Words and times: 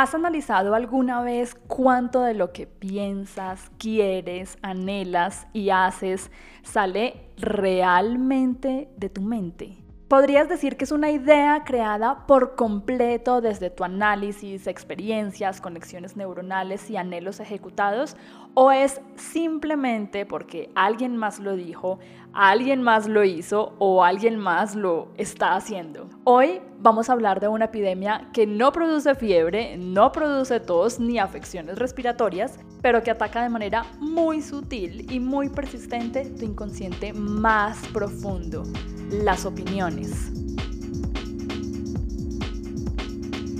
¿Has 0.00 0.14
analizado 0.14 0.76
alguna 0.76 1.22
vez 1.22 1.56
cuánto 1.66 2.20
de 2.20 2.32
lo 2.32 2.52
que 2.52 2.68
piensas, 2.68 3.68
quieres, 3.78 4.56
anhelas 4.62 5.48
y 5.52 5.70
haces 5.70 6.30
sale 6.62 7.32
realmente 7.36 8.88
de 8.96 9.08
tu 9.08 9.22
mente? 9.22 9.78
Podrías 10.06 10.48
decir 10.48 10.76
que 10.76 10.84
es 10.84 10.92
una 10.92 11.10
idea 11.10 11.64
creada 11.64 12.28
por 12.28 12.54
completo 12.54 13.40
desde 13.40 13.70
tu 13.70 13.82
análisis, 13.82 14.68
experiencias, 14.68 15.60
conexiones 15.60 16.16
neuronales 16.16 16.88
y 16.90 16.96
anhelos 16.96 17.40
ejecutados, 17.40 18.16
o 18.54 18.70
es 18.70 19.00
simplemente 19.16 20.26
porque 20.26 20.70
alguien 20.76 21.16
más 21.16 21.40
lo 21.40 21.56
dijo, 21.56 21.98
alguien 22.38 22.82
más 22.82 23.08
lo 23.08 23.24
hizo 23.24 23.74
o 23.78 24.04
alguien 24.04 24.38
más 24.38 24.76
lo 24.76 25.08
está 25.16 25.56
haciendo. 25.56 26.08
Hoy 26.22 26.60
vamos 26.78 27.10
a 27.10 27.12
hablar 27.12 27.40
de 27.40 27.48
una 27.48 27.64
epidemia 27.64 28.28
que 28.32 28.46
no 28.46 28.70
produce 28.70 29.16
fiebre, 29.16 29.76
no 29.76 30.12
produce 30.12 30.60
tos 30.60 31.00
ni 31.00 31.18
afecciones 31.18 31.76
respiratorias, 31.80 32.60
pero 32.80 33.02
que 33.02 33.10
ataca 33.10 33.42
de 33.42 33.48
manera 33.48 33.84
muy 33.98 34.40
sutil 34.40 35.12
y 35.12 35.18
muy 35.18 35.48
persistente 35.48 36.26
tu 36.26 36.44
inconsciente 36.44 37.12
más 37.12 37.76
profundo, 37.88 38.62
las 39.10 39.44
opiniones. 39.44 40.30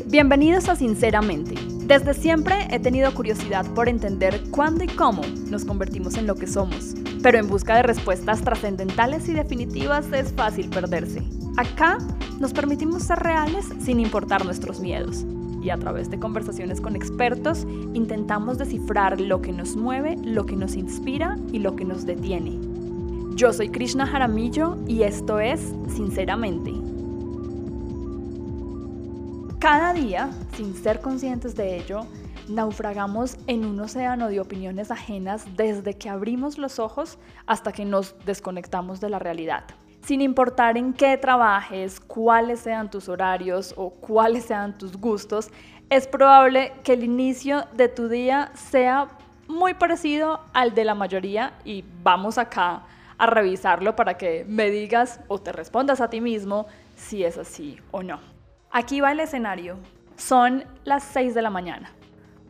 Bienvenidos 0.07 0.69
a 0.69 0.77
Sinceramente 0.77 1.68
desde 1.89 2.13
siempre 2.13 2.69
he 2.71 2.79
tenido 2.79 3.15
curiosidad 3.15 3.65
por 3.75 3.89
entender 3.89 4.43
cuándo 4.51 4.85
y 4.85 4.89
cómo 4.89 5.23
nos 5.49 5.65
convertimos 5.65 6.19
en 6.19 6.27
lo 6.27 6.35
que 6.35 6.47
somos, 6.47 6.95
pero 7.23 7.39
en 7.39 7.49
busca 7.49 7.77
de 7.77 7.83
respuestas 7.83 8.43
trascendentales 8.43 9.27
y 9.27 9.33
definitivas 9.33 10.13
es 10.13 10.35
fácil 10.35 10.69
perderse. 10.69 11.23
Acá 11.57 11.97
nos 12.39 12.53
permitimos 12.53 13.05
ser 13.05 13.21
reales 13.21 13.65
sin 13.81 14.01
importar 14.01 14.45
nuestros 14.45 14.81
miedos 14.81 15.25
y 15.63 15.71
a 15.71 15.79
través 15.79 16.11
de 16.11 16.19
conversaciones 16.19 16.83
con 16.83 16.95
expertos 16.95 17.67
intentamos 17.95 18.59
descifrar 18.59 19.19
lo 19.19 19.41
que 19.41 19.53
nos 19.53 19.75
mueve, 19.75 20.17
lo 20.23 20.45
que 20.45 20.57
nos 20.57 20.77
inspira 20.77 21.39
y 21.53 21.59
lo 21.59 21.75
que 21.75 21.87
nos 21.87 22.05
detiene. 22.05 22.59
Yo 23.35 23.51
soy 23.55 23.71
Krishna 23.71 24.07
Jaramillo 24.07 24.77
y 24.87 25.05
esto 25.05 25.41
es 25.41 25.73
Sinceramente. 25.97 26.88
Cada 29.59 29.93
día, 29.93 30.31
sin 30.53 30.73
ser 30.73 31.01
conscientes 31.01 31.57
de 31.57 31.77
ello, 31.79 32.07
naufragamos 32.49 33.37
en 33.49 33.65
un 33.65 33.81
océano 33.81 34.29
de 34.29 34.39
opiniones 34.39 34.93
ajenas 34.93 35.45
desde 35.57 35.95
que 35.95 36.09
abrimos 36.09 36.59
los 36.59 36.79
ojos 36.79 37.19
hasta 37.45 37.73
que 37.73 37.85
nos 37.85 38.15
desconectamos 38.25 39.01
de 39.01 39.11
la 39.11 39.19
realidad. 39.19 39.65
Sin 40.03 40.23
importar 40.23 40.79
en 40.79 40.93
qué 40.93 41.17
trabajes, 41.17 41.99
cuáles 41.99 42.61
sean 42.61 42.89
tus 42.89 43.09
horarios 43.09 43.75
o 43.77 43.91
cuáles 43.91 44.45
sean 44.45 44.79
tus 44.79 44.97
gustos, 44.97 45.51
es 45.91 46.07
probable 46.07 46.73
que 46.85 46.93
el 46.93 47.03
inicio 47.03 47.65
de 47.77 47.89
tu 47.89 48.09
día 48.09 48.53
sea 48.55 49.09
muy 49.49 49.75
parecido 49.75 50.41
al 50.53 50.73
de 50.73 50.85
la 50.85 50.95
mayoría 50.95 51.55
y 51.65 51.85
vamos 52.05 52.39
acá 52.39 52.85
a 53.19 53.27
revisarlo 53.27 53.97
para 53.97 54.17
que 54.17 54.47
me 54.49 54.71
digas 54.71 55.19
o 55.27 55.41
te 55.41 55.51
respondas 55.51 56.01
a 56.01 56.09
ti 56.09 56.21
mismo 56.21 56.69
si 56.95 57.25
es 57.25 57.37
así 57.37 57.77
o 57.91 58.05
no. 58.05 58.38
Aquí 58.71 59.01
va 59.01 59.13
el 59.13 59.21
escenario. 59.21 59.79
Son 60.17 60.65
las 60.85 61.05
6 61.05 61.35
de 61.35 61.43
la 61.43 61.51
mañana. 61.51 61.91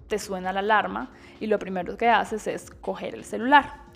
Te 0.08 0.18
suena 0.18 0.52
la 0.52 0.60
alarma 0.60 1.10
y 1.38 1.46
lo 1.46 1.58
primero 1.58 1.96
que 1.96 2.08
haces 2.08 2.46
es 2.46 2.70
coger 2.70 3.14
el 3.14 3.24
celular. 3.24 3.88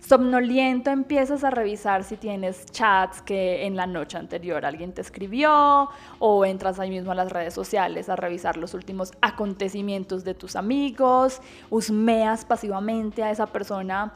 Somnoliento 0.00 0.90
empiezas 0.90 1.44
a 1.44 1.50
revisar 1.50 2.04
si 2.04 2.16
tienes 2.16 2.66
chats 2.66 3.20
que 3.20 3.66
en 3.66 3.76
la 3.76 3.86
noche 3.86 4.16
anterior 4.16 4.64
alguien 4.64 4.92
te 4.92 5.02
escribió 5.02 5.90
o 6.18 6.44
entras 6.44 6.80
ahí 6.80 6.90
mismo 6.90 7.12
a 7.12 7.14
las 7.14 7.30
redes 7.30 7.52
sociales 7.52 8.08
a 8.08 8.16
revisar 8.16 8.56
los 8.56 8.72
últimos 8.72 9.12
acontecimientos 9.20 10.24
de 10.24 10.34
tus 10.34 10.56
amigos, 10.56 11.42
husmeas 11.68 12.46
pasivamente 12.46 13.22
a 13.22 13.30
esa 13.30 13.46
persona 13.46 14.14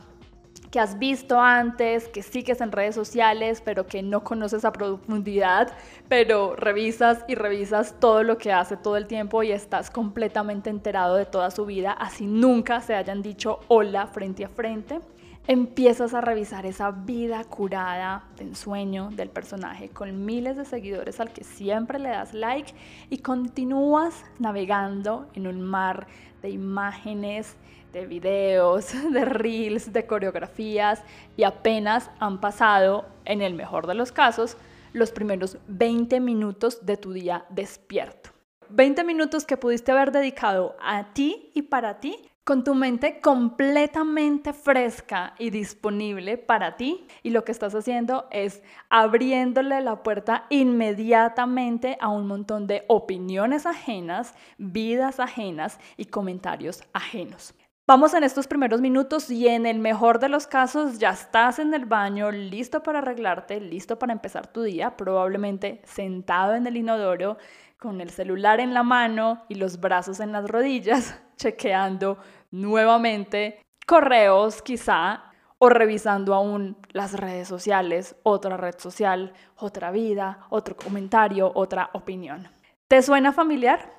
que 0.75 0.81
has 0.81 0.99
visto 0.99 1.41
antes, 1.41 2.09
que 2.09 2.21
sigues 2.21 2.61
en 2.61 2.73
redes 2.73 2.97
sociales, 2.97 3.63
pero 3.65 3.87
que 3.87 4.03
no 4.03 4.25
conoces 4.25 4.65
a 4.65 4.73
profundidad, 4.73 5.73
pero 6.09 6.57
revisas 6.57 7.25
y 7.29 7.37
revisas 7.37 7.95
todo 8.01 8.25
lo 8.25 8.39
que 8.39 8.53
hace 8.53 8.77
todo 8.77 8.97
el 8.97 9.07
tiempo 9.07 9.45
y 9.45 9.53
estás 9.53 9.89
completamente 9.89 10.71
enterado 10.71 11.15
de 11.15 11.27
toda 11.27 11.53
su 11.53 11.65
vida, 11.65 11.93
así 11.93 12.27
nunca 12.27 12.81
se 12.81 12.97
hayan 12.97 13.23
dicho 13.23 13.61
hola 13.69 14.09
frente 14.09 14.45
a 14.45 14.49
frente. 14.49 14.99
Empiezas 15.47 16.13
a 16.13 16.21
revisar 16.21 16.67
esa 16.67 16.91
vida 16.91 17.45
curada 17.45 18.25
de 18.37 18.43
ensueño 18.43 19.11
del 19.13 19.29
personaje 19.29 19.91
con 19.91 20.25
miles 20.25 20.57
de 20.57 20.65
seguidores 20.65 21.21
al 21.21 21.33
que 21.33 21.45
siempre 21.45 22.01
le 22.01 22.09
das 22.09 22.35
like 22.35 22.75
y 23.11 23.19
continúas 23.19 24.25
navegando 24.41 25.29
en 25.35 25.47
un 25.47 25.61
mar 25.63 26.09
de 26.43 26.51
imágenes, 26.51 27.55
de 27.95 28.07
videos, 28.07 28.93
de 29.13 29.25
reels, 29.25 29.93
de 29.93 30.07
coreografías 30.07 31.03
y 31.39 31.45
apenas 31.45 32.11
han 32.19 32.41
pasado, 32.41 33.07
en 33.25 33.41
el 33.41 33.55
mejor 33.55 33.87
de 33.87 33.95
los 33.95 34.13
casos, 34.13 34.59
los 34.93 35.11
primeros 35.11 35.57
20 35.69 36.21
minutos 36.21 36.85
de 36.85 36.99
tu 36.99 37.13
día 37.13 37.47
despierto. 37.49 38.31
20 38.69 39.05
minutos 39.05 39.45
que 39.45 39.57
pudiste 39.57 39.93
haber 39.93 40.13
dedicado 40.13 40.77
a 40.83 41.15
ti 41.15 41.51
y 41.55 41.63
para 41.63 42.01
ti 42.01 42.17
con 42.45 42.63
tu 42.63 42.75
mente 42.75 43.21
completamente 43.21 44.53
fresca 44.53 45.35
y 45.39 45.49
disponible 45.49 46.37
para 46.37 46.77
ti 46.77 47.07
y 47.23 47.31
lo 47.31 47.45
que 47.45 47.53
estás 47.53 47.75
haciendo 47.75 48.27
es 48.31 48.63
abriéndole 48.91 49.81
la 49.81 50.03
puerta 50.03 50.45
inmediatamente 50.51 51.97
a 52.01 52.09
un 52.09 52.27
montón 52.27 52.67
de 52.67 52.85
opiniones 52.89 53.65
ajenas, 53.65 54.35
vidas 54.59 55.21
ajenas 55.21 55.79
y 55.97 56.07
comentarios 56.07 56.83
ajenos. 56.93 57.55
Vamos 57.87 58.15
en 58.15 58.25
estos 58.25 58.47
primeros 58.47 58.81
minutos 58.81 59.31
y 59.31 59.47
en 59.47 59.67
el 59.67 59.79
mejor 59.79 60.19
de 60.19 60.31
los 60.31 60.47
casos 60.47 60.99
ya 60.99 61.11
estás 61.11 61.59
en 61.59 61.75
el 61.75 61.85
baño, 61.85 62.31
listo 62.31 62.83
para 62.83 63.01
arreglarte, 63.01 63.61
listo 63.61 63.99
para 63.99 64.15
empezar 64.15 64.47
tu 64.47 64.63
día, 64.63 64.97
probablemente 64.97 65.83
sentado 65.85 66.55
en 66.55 66.67
el 66.67 66.79
inodoro 66.79 67.37
con 67.79 68.01
el 68.01 68.09
celular 68.09 68.59
en 68.59 68.73
la 68.73 68.83
mano 68.83 69.45
y 69.51 69.57
los 69.57 69.81
brazos 69.81 70.21
en 70.21 70.33
las 70.33 70.49
rodillas, 70.49 71.21
chequeando 71.37 72.17
nuevamente 72.51 73.61
correos 73.87 74.63
quizá 74.63 75.25
o 75.59 75.69
revisando 75.69 76.33
aún 76.33 76.79
las 76.93 77.13
redes 77.13 77.49
sociales, 77.49 78.17
otra 78.23 78.57
red 78.57 78.79
social, 78.79 79.35
otra 79.57 79.91
vida, 79.91 80.47
otro 80.49 80.75
comentario, 80.75 81.53
otra 81.55 81.91
opinión. 81.93 82.49
¿Te 82.89 83.03
suena 83.03 83.31
familiar? 83.31 83.93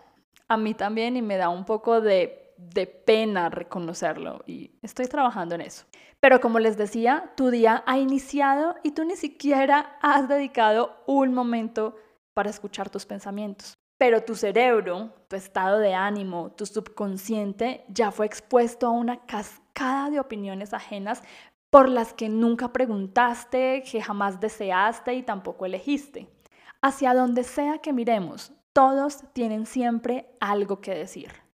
A 0.47 0.57
mí 0.57 0.73
también 0.73 1.17
y 1.17 1.21
me 1.21 1.37
da 1.37 1.49
un 1.49 1.65
poco 1.65 2.01
de 2.01 2.44
de 2.57 2.87
pena 2.87 3.49
reconocerlo 3.49 4.43
y 4.45 4.71
estoy 4.81 5.07
trabajando 5.07 5.55
en 5.55 5.61
eso. 5.61 5.85
Pero 6.19 6.41
como 6.41 6.59
les 6.59 6.77
decía, 6.77 7.33
tu 7.35 7.49
día 7.49 7.83
ha 7.85 7.97
iniciado 7.97 8.75
y 8.83 8.91
tú 8.91 9.05
ni 9.05 9.15
siquiera 9.15 9.97
has 10.01 10.27
dedicado 10.27 11.03
un 11.05 11.33
momento 11.33 11.95
para 12.33 12.49
escuchar 12.49 12.89
tus 12.89 13.05
pensamientos. 13.05 13.77
Pero 13.97 14.23
tu 14.23 14.35
cerebro, 14.35 15.13
tu 15.29 15.35
estado 15.35 15.79
de 15.79 15.93
ánimo, 15.93 16.51
tu 16.51 16.65
subconsciente 16.65 17.85
ya 17.87 18.11
fue 18.11 18.25
expuesto 18.25 18.87
a 18.87 18.91
una 18.91 19.25
cascada 19.25 20.09
de 20.09 20.19
opiniones 20.19 20.73
ajenas 20.73 21.23
por 21.69 21.89
las 21.89 22.13
que 22.13 22.29
nunca 22.29 22.73
preguntaste, 22.73 23.83
que 23.83 24.01
jamás 24.01 24.39
deseaste 24.39 25.13
y 25.13 25.23
tampoco 25.23 25.65
elegiste. 25.65 26.27
Hacia 26.81 27.13
donde 27.13 27.43
sea 27.43 27.79
que 27.79 27.93
miremos, 27.93 28.51
todos 28.73 29.23
tienen 29.33 29.65
siempre 29.65 30.29
algo 30.39 30.81
que 30.81 30.93
decir 30.93 31.44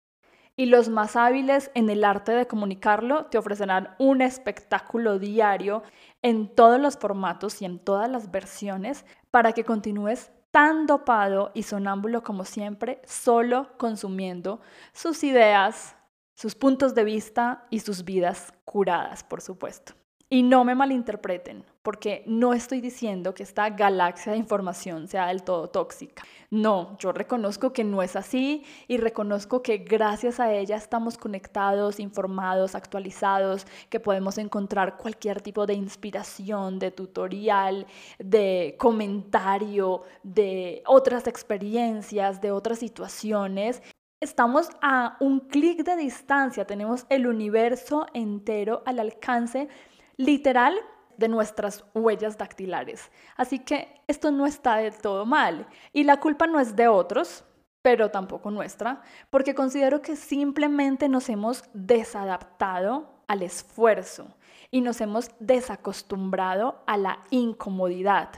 y 0.61 0.67
los 0.67 0.89
más 0.89 1.15
hábiles 1.15 1.71
en 1.73 1.89
el 1.89 2.03
arte 2.03 2.33
de 2.33 2.45
comunicarlo 2.45 3.25
te 3.25 3.39
ofrecerán 3.39 3.95
un 3.97 4.21
espectáculo 4.21 5.17
diario 5.17 5.81
en 6.21 6.53
todos 6.53 6.79
los 6.79 6.97
formatos 6.99 7.63
y 7.63 7.65
en 7.65 7.79
todas 7.79 8.07
las 8.07 8.29
versiones 8.29 9.03
para 9.31 9.53
que 9.53 9.63
continúes 9.63 10.29
tan 10.51 10.85
dopado 10.85 11.49
y 11.55 11.63
sonámbulo 11.63 12.21
como 12.21 12.45
siempre, 12.45 13.01
solo 13.07 13.75
consumiendo 13.79 14.61
sus 14.93 15.23
ideas, 15.23 15.95
sus 16.35 16.53
puntos 16.53 16.93
de 16.93 17.05
vista 17.05 17.65
y 17.71 17.79
sus 17.79 18.03
vidas 18.03 18.53
curadas, 18.63 19.23
por 19.23 19.41
supuesto. 19.41 19.93
Y 20.29 20.43
no 20.43 20.63
me 20.63 20.75
malinterpreten, 20.75 21.65
porque 21.83 22.23
no 22.27 22.53
estoy 22.53 22.81
diciendo 22.81 23.33
que 23.33 23.43
esta 23.43 23.69
galaxia 23.69 24.31
de 24.31 24.37
información 24.37 25.07
sea 25.07 25.27
del 25.27 25.43
todo 25.43 25.69
tóxica. 25.69 26.23
No, 26.49 26.97
yo 26.99 27.11
reconozco 27.11 27.73
que 27.73 27.83
no 27.83 28.01
es 28.01 28.15
así 28.15 28.63
y 28.87 28.97
reconozco 28.97 29.63
que 29.63 29.77
gracias 29.77 30.39
a 30.39 30.53
ella 30.53 30.75
estamos 30.75 31.17
conectados, 31.17 31.99
informados, 31.99 32.75
actualizados, 32.75 33.65
que 33.89 33.99
podemos 33.99 34.37
encontrar 34.37 34.97
cualquier 34.97 35.41
tipo 35.41 35.65
de 35.65 35.73
inspiración, 35.73 36.77
de 36.77 36.91
tutorial, 36.91 37.87
de 38.19 38.75
comentario, 38.77 40.03
de 40.23 40.83
otras 40.85 41.27
experiencias, 41.27 42.41
de 42.41 42.51
otras 42.51 42.79
situaciones 42.79 43.81
Estamos 44.21 44.69
a 44.83 45.17
un 45.19 45.39
clic 45.39 45.83
de 45.83 45.95
distancia, 45.95 46.67
tenemos 46.67 47.07
el 47.09 47.25
universo 47.25 48.05
entero 48.13 48.83
al 48.85 48.99
alcance 48.99 49.67
literal 50.15 50.75
de 51.17 51.27
nuestras 51.27 51.85
huellas 51.93 52.37
dactilares. 52.37 53.11
Así 53.35 53.59
que 53.59 54.01
esto 54.07 54.31
no 54.31 54.45
está 54.45 54.77
del 54.77 54.97
todo 54.97 55.25
mal. 55.25 55.67
Y 55.93 56.03
la 56.03 56.19
culpa 56.19 56.47
no 56.47 56.59
es 56.59 56.75
de 56.75 56.87
otros, 56.87 57.43
pero 57.81 58.11
tampoco 58.11 58.51
nuestra, 58.51 59.01
porque 59.29 59.55
considero 59.55 60.01
que 60.01 60.15
simplemente 60.15 61.09
nos 61.09 61.29
hemos 61.29 61.63
desadaptado 61.73 63.23
al 63.27 63.41
esfuerzo 63.41 64.27
y 64.69 64.81
nos 64.81 65.01
hemos 65.01 65.31
desacostumbrado 65.39 66.83
a 66.85 66.97
la 66.97 67.19
incomodidad 67.29 68.29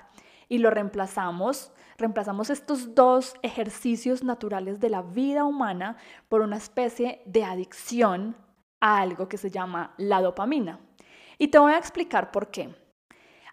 y 0.53 0.59
lo 0.59 0.69
reemplazamos, 0.69 1.71
reemplazamos 1.97 2.51
estos 2.51 2.93
dos 2.95 3.33
ejercicios 3.41 4.23
naturales 4.23 4.79
de 4.79 4.89
la 4.89 5.01
vida 5.01 5.45
humana 5.45 5.97
por 6.29 6.41
una 6.41 6.57
especie 6.57 7.23
de 7.25 7.43
adicción 7.43 8.35
a 8.79 8.99
algo 8.99 9.27
que 9.27 9.37
se 9.37 9.49
llama 9.49 9.93
la 9.97 10.21
dopamina. 10.21 10.79
Y 11.43 11.49
te 11.49 11.59
voy 11.59 11.73
a 11.73 11.77
explicar 11.77 12.31
por 12.31 12.51
qué. 12.51 12.73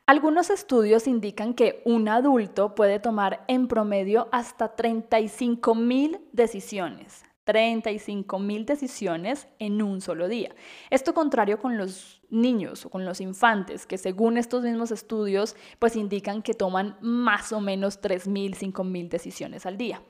Algunos 0.07 0.49
estudios 0.51 1.09
indican 1.09 1.55
que 1.55 1.83
un 1.85 2.09
adulto 2.09 2.77
puede 2.77 3.01
tomar 3.01 3.45
en 3.49 3.67
promedio 3.67 4.29
hasta 4.31 4.77
35 4.77 5.75
mil 5.75 6.21
decisiones. 6.31 7.25
35 7.43 8.39
mil 8.39 8.65
decisiones 8.65 9.49
en 9.59 9.83
un 9.83 10.01
solo 10.01 10.29
día. 10.29 10.55
Esto 10.89 11.15
contrario 11.15 11.59
con 11.59 11.79
los 11.79 12.23
niños 12.31 12.87
o 12.87 12.91
con 12.91 13.05
los 13.05 13.21
infantes, 13.21 13.87
que 13.87 13.99
según 13.99 14.39
estos 14.39 14.63
mismos 14.63 14.93
estudios, 14.93 15.57
pues 15.81 15.97
indican 15.97 16.43
que 16.43 16.55
toman 16.55 16.97
más 17.01 17.51
o 17.51 17.61
menos 17.61 18.01
3 18.01 18.29
mil, 18.29 18.55
5 18.55 18.85
mil 18.85 19.09
decisiones 19.09 19.67
al 19.67 19.77
día. 19.77 20.01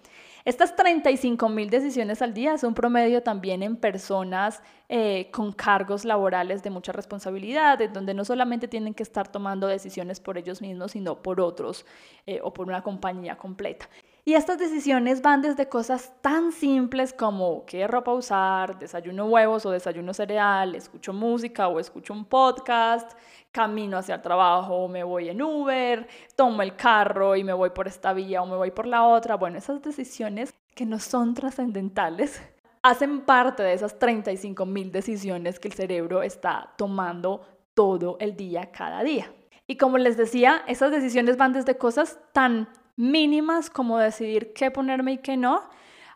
Estas 0.45 0.75
35 0.75 1.49
mil 1.51 1.69
decisiones 1.69 2.23
al 2.23 2.33
día 2.33 2.55
es 2.55 2.65
un 2.65 2.73
promedio 2.73 3.23
también 3.23 3.63
en 3.63 3.77
personas 3.77 4.63
eh, 4.89 5.29
con 5.31 5.53
cargos 5.53 6.05
laborales 6.05 6.63
de 6.63 6.71
mucha 6.71 6.93
responsabilidad, 6.93 7.81
en 7.83 7.93
donde 7.93 8.15
no 8.15 8.25
solamente 8.25 8.67
tienen 8.67 8.95
que 8.95 9.03
estar 9.03 9.31
tomando 9.31 9.67
decisiones 9.67 10.19
por 10.19 10.39
ellos 10.39 10.63
mismos, 10.63 10.93
sino 10.93 11.23
por 11.23 11.41
otros 11.41 11.85
eh, 12.27 12.41
o 12.43 12.55
por 12.55 12.69
una 12.69 12.83
compañía 12.83 13.37
completa. 13.37 13.89
Y 14.25 14.35
estas 14.35 14.59
decisiones 14.59 15.23
van 15.23 15.41
desde 15.41 15.69
cosas 15.69 16.13
tan 16.21 16.53
simples 16.53 17.15
como 17.15 17.65
qué 17.65 17.87
ropa 17.87 18.13
usar, 18.13 18.79
desayuno 18.79 19.25
huevos 19.27 19.65
o 19.65 19.71
desayuno 19.71 20.13
cereal, 20.13 20.75
escucho 20.75 21.15
música 21.15 21.69
o 21.69 21.81
escucho 21.81 22.13
un 22.13 22.27
podcast, 22.27 23.13
camino 23.51 23.97
hacia 23.97 24.17
el 24.17 24.23
trabajo 24.23 24.75
o 24.75 24.89
me 24.89 25.03
voy 25.03 25.31
en 25.31 25.41
Uber, 25.41 26.07
tomo 26.37 26.61
el 26.61 26.77
carro 26.77 27.35
y 27.35 27.45
me 27.45 27.55
voy 27.55 27.71
por 27.71 27.89
esta 27.89 28.13
vía 28.13 28.43
o 28.43 28.47
me 28.47 28.57
voy 28.57 28.71
por 28.71 28.87
la 28.87 29.05
otra. 29.05 29.37
Bueno, 29.37 29.57
esas 29.57 29.81
decisiones 29.81 30.53
que 30.75 30.85
no 30.85 30.99
son 30.99 31.33
trascendentales 31.35 32.43
hacen 32.83 33.23
parte 33.23 33.63
de 33.63 33.73
esas 33.73 33.99
35 33.99 34.67
mil 34.67 34.93
decisiones 34.93 35.59
que 35.59 35.69
el 35.69 35.75
cerebro 35.75 36.23
está 36.23 36.75
tomando 36.77 37.41
todo 37.73 38.19
el 38.21 38.37
día, 38.37 38.71
cada 38.71 39.03
día. 39.03 39.33
Y 39.67 39.77
como 39.77 39.99
les 39.99 40.17
decía, 40.17 40.63
esas 40.67 40.91
decisiones 40.91 41.37
van 41.37 41.53
desde 41.53 41.79
cosas 41.79 42.19
tan 42.33 42.69
mínimas 43.01 43.71
como 43.71 43.99
decidir 43.99 44.53
qué 44.53 44.71
ponerme 44.71 45.13
y 45.13 45.19
qué 45.19 45.37
no, 45.37 45.63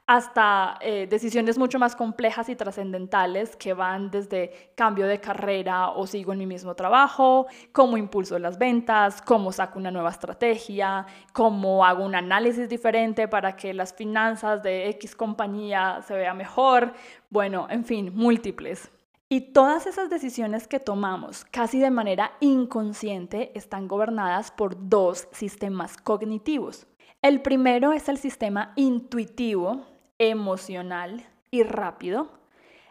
hasta 0.07 0.77
eh, 0.83 1.07
decisiones 1.09 1.57
mucho 1.57 1.79
más 1.79 1.97
complejas 1.97 2.51
y 2.51 2.57
trascendentales 2.57 3.57
que 3.57 3.73
van 3.73 4.11
desde 4.11 4.73
cambio 4.75 5.07
de 5.07 5.19
carrera 5.19 5.89
o 5.89 6.07
sigo 6.07 6.35
en 6.35 6.41
mi 6.41 6.47
mismo 6.47 6.75
trabajo, 6.75 7.47
cómo 7.73 7.97
impulso 7.97 8.39
las 8.39 8.59
ventas, 8.59 9.23
cómo 9.23 9.51
saco 9.51 9.79
una 9.79 9.91
nueva 9.91 10.11
estrategia, 10.11 11.07
cómo 11.33 11.87
hago 11.87 12.05
un 12.05 12.15
análisis 12.15 12.69
diferente 12.69 13.29
para 13.29 13.57
que 13.57 13.73
las 13.73 13.95
finanzas 13.95 14.63
de 14.63 14.91
X 14.91 15.17
compañía 15.17 16.03
se 16.07 16.15
vea 16.15 16.35
mejor, 16.35 16.93
bueno, 17.31 17.67
en 17.71 17.85
fin, 17.87 18.13
múltiples. 18.15 18.91
Y 19.29 19.53
todas 19.53 19.87
esas 19.87 20.11
decisiones 20.11 20.69
que 20.69 20.81
tomamos 20.81 21.45
casi 21.47 21.81
de 21.81 21.91
manera 21.91 22.33
inconsciente 22.41 23.51
están 23.55 23.89
gobernadas 23.89 24.51
por 24.51 24.89
dos 24.89 25.29
sistemas 25.33 25.97
cognitivos. 25.97 26.87
El 27.23 27.41
primero 27.41 27.93
es 27.93 28.09
el 28.11 28.19
sistema 28.19 28.75
intuitivo, 28.77 29.87
emocional 30.19 31.27
y 31.51 31.63
rápido. 31.63 32.29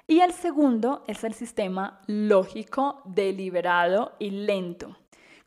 Y 0.07 0.21
el 0.21 0.33
segundo 0.33 1.03
es 1.07 1.24
el 1.24 1.33
sistema 1.33 2.01
lógico, 2.07 3.01
deliberado 3.06 4.13
y 4.18 4.31
lento. 4.31 4.97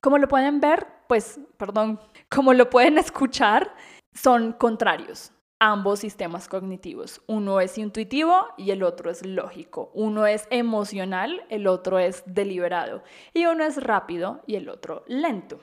Como 0.00 0.18
lo 0.18 0.28
pueden 0.28 0.60
ver, 0.60 0.86
pues, 1.08 1.40
perdón, 1.56 2.00
como 2.30 2.54
lo 2.54 2.70
pueden 2.70 2.96
escuchar, 2.96 3.74
son 4.12 4.52
contrarios 4.52 5.32
ambos 5.58 6.00
sistemas 6.00 6.48
cognitivos. 6.48 7.22
Uno 7.26 7.60
es 7.60 7.78
intuitivo 7.78 8.48
y 8.56 8.70
el 8.70 8.82
otro 8.82 9.10
es 9.10 9.24
lógico. 9.24 9.90
Uno 9.94 10.26
es 10.26 10.46
emocional, 10.50 11.44
el 11.48 11.66
otro 11.66 11.98
es 11.98 12.22
deliberado. 12.26 13.02
Y 13.32 13.46
uno 13.46 13.64
es 13.64 13.82
rápido 13.82 14.42
y 14.46 14.56
el 14.56 14.68
otro 14.68 15.04
lento. 15.06 15.58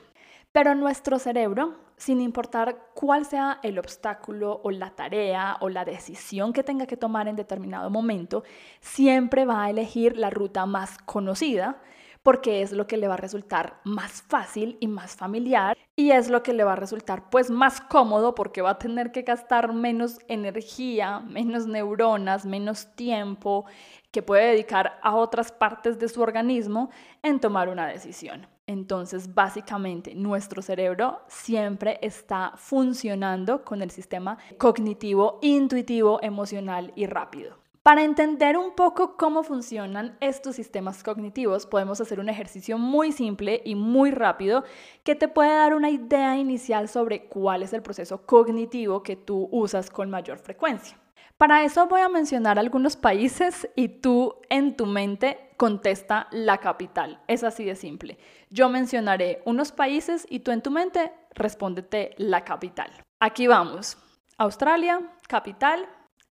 Pero 0.52 0.74
nuestro 0.74 1.18
cerebro, 1.18 1.74
sin 1.96 2.20
importar 2.20 2.90
cuál 2.94 3.24
sea 3.24 3.60
el 3.62 3.78
obstáculo 3.78 4.60
o 4.62 4.70
la 4.70 4.90
tarea 4.90 5.56
o 5.60 5.68
la 5.68 5.84
decisión 5.84 6.52
que 6.52 6.62
tenga 6.62 6.86
que 6.86 6.96
tomar 6.96 7.28
en 7.28 7.36
determinado 7.36 7.90
momento, 7.90 8.44
siempre 8.80 9.44
va 9.44 9.64
a 9.64 9.70
elegir 9.70 10.16
la 10.16 10.30
ruta 10.30 10.66
más 10.66 10.98
conocida 10.98 11.80
porque 12.22 12.62
es 12.62 12.72
lo 12.72 12.86
que 12.86 12.96
le 12.96 13.06
va 13.06 13.14
a 13.14 13.18
resultar 13.18 13.80
más 13.84 14.22
fácil 14.22 14.78
y 14.80 14.88
más 14.88 15.14
familiar 15.14 15.76
y 15.96 16.10
es 16.10 16.28
lo 16.28 16.42
que 16.42 16.52
le 16.52 16.64
va 16.64 16.72
a 16.72 16.76
resultar 16.76 17.30
pues 17.30 17.50
más 17.50 17.80
cómodo 17.80 18.34
porque 18.34 18.62
va 18.62 18.70
a 18.70 18.78
tener 18.78 19.12
que 19.12 19.22
gastar 19.22 19.72
menos 19.72 20.18
energía, 20.28 21.20
menos 21.20 21.66
neuronas, 21.66 22.46
menos 22.46 22.94
tiempo 22.96 23.64
que 24.10 24.22
puede 24.22 24.50
dedicar 24.50 24.98
a 25.02 25.14
otras 25.14 25.52
partes 25.52 25.98
de 25.98 26.08
su 26.08 26.22
organismo 26.22 26.90
en 27.22 27.40
tomar 27.40 27.68
una 27.68 27.86
decisión. 27.86 28.46
Entonces, 28.66 29.34
básicamente, 29.34 30.14
nuestro 30.14 30.62
cerebro 30.62 31.20
siempre 31.28 31.98
está 32.00 32.52
funcionando 32.56 33.62
con 33.62 33.82
el 33.82 33.90
sistema 33.90 34.38
cognitivo, 34.56 35.38
intuitivo, 35.42 36.18
emocional 36.22 36.92
y 36.96 37.06
rápido. 37.06 37.63
Para 37.84 38.02
entender 38.02 38.56
un 38.56 38.74
poco 38.74 39.18
cómo 39.18 39.42
funcionan 39.42 40.16
estos 40.20 40.56
sistemas 40.56 41.02
cognitivos, 41.02 41.66
podemos 41.66 42.00
hacer 42.00 42.18
un 42.18 42.30
ejercicio 42.30 42.78
muy 42.78 43.12
simple 43.12 43.60
y 43.62 43.74
muy 43.74 44.10
rápido 44.10 44.64
que 45.02 45.14
te 45.14 45.28
puede 45.28 45.54
dar 45.54 45.74
una 45.74 45.90
idea 45.90 46.34
inicial 46.38 46.88
sobre 46.88 47.26
cuál 47.26 47.62
es 47.62 47.74
el 47.74 47.82
proceso 47.82 48.24
cognitivo 48.24 49.02
que 49.02 49.16
tú 49.16 49.50
usas 49.52 49.90
con 49.90 50.08
mayor 50.08 50.38
frecuencia. 50.38 50.98
Para 51.36 51.62
eso 51.62 51.86
voy 51.86 52.00
a 52.00 52.08
mencionar 52.08 52.58
algunos 52.58 52.96
países 52.96 53.68
y 53.76 53.88
tú 53.88 54.36
en 54.48 54.78
tu 54.78 54.86
mente 54.86 55.50
contesta 55.58 56.26
la 56.30 56.56
capital. 56.56 57.20
Es 57.28 57.44
así 57.44 57.66
de 57.66 57.74
simple. 57.74 58.16
Yo 58.48 58.70
mencionaré 58.70 59.42
unos 59.44 59.72
países 59.72 60.26
y 60.30 60.40
tú 60.40 60.52
en 60.52 60.62
tu 60.62 60.70
mente 60.70 61.12
respóndete 61.34 62.14
la 62.16 62.46
capital. 62.46 62.90
Aquí 63.20 63.46
vamos. 63.46 63.98
Australia, 64.38 65.02
capital, 65.28 65.86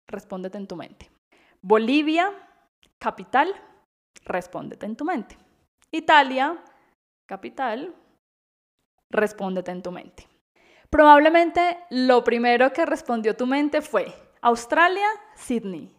respóndete 0.06 0.56
en 0.56 0.68
tu 0.68 0.76
mente. 0.76 1.09
Bolivia, 1.62 2.32
capital, 2.98 3.54
respóndete 4.24 4.86
en 4.86 4.96
tu 4.96 5.04
mente. 5.04 5.36
Italia, 5.90 6.56
capital, 7.26 7.94
respóndete 9.10 9.70
en 9.70 9.82
tu 9.82 9.92
mente. 9.92 10.26
Probablemente 10.88 11.78
lo 11.90 12.24
primero 12.24 12.72
que 12.72 12.86
respondió 12.86 13.36
tu 13.36 13.46
mente 13.46 13.82
fue 13.82 14.12
Australia, 14.40 15.06
Sydney. 15.34 15.94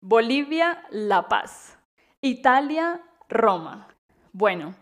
Bolivia, 0.00 0.82
La 0.90 1.28
Paz. 1.28 1.78
Italia, 2.20 3.00
Roma. 3.28 3.86
Bueno, 4.32 4.74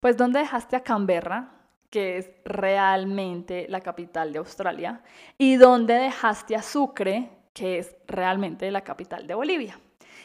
pues 0.00 0.16
¿dónde 0.16 0.38
dejaste 0.38 0.76
a 0.76 0.82
Canberra, 0.84 1.50
que 1.90 2.18
es 2.18 2.30
realmente 2.44 3.66
la 3.68 3.80
capital 3.80 4.32
de 4.32 4.38
Australia? 4.38 5.02
¿Y 5.36 5.56
dónde 5.56 5.94
dejaste 5.94 6.54
a 6.54 6.62
Sucre, 6.62 7.35
que 7.56 7.78
es 7.78 7.96
realmente 8.06 8.70
la 8.70 8.82
capital 8.82 9.26
de 9.26 9.34
Bolivia. 9.34 9.80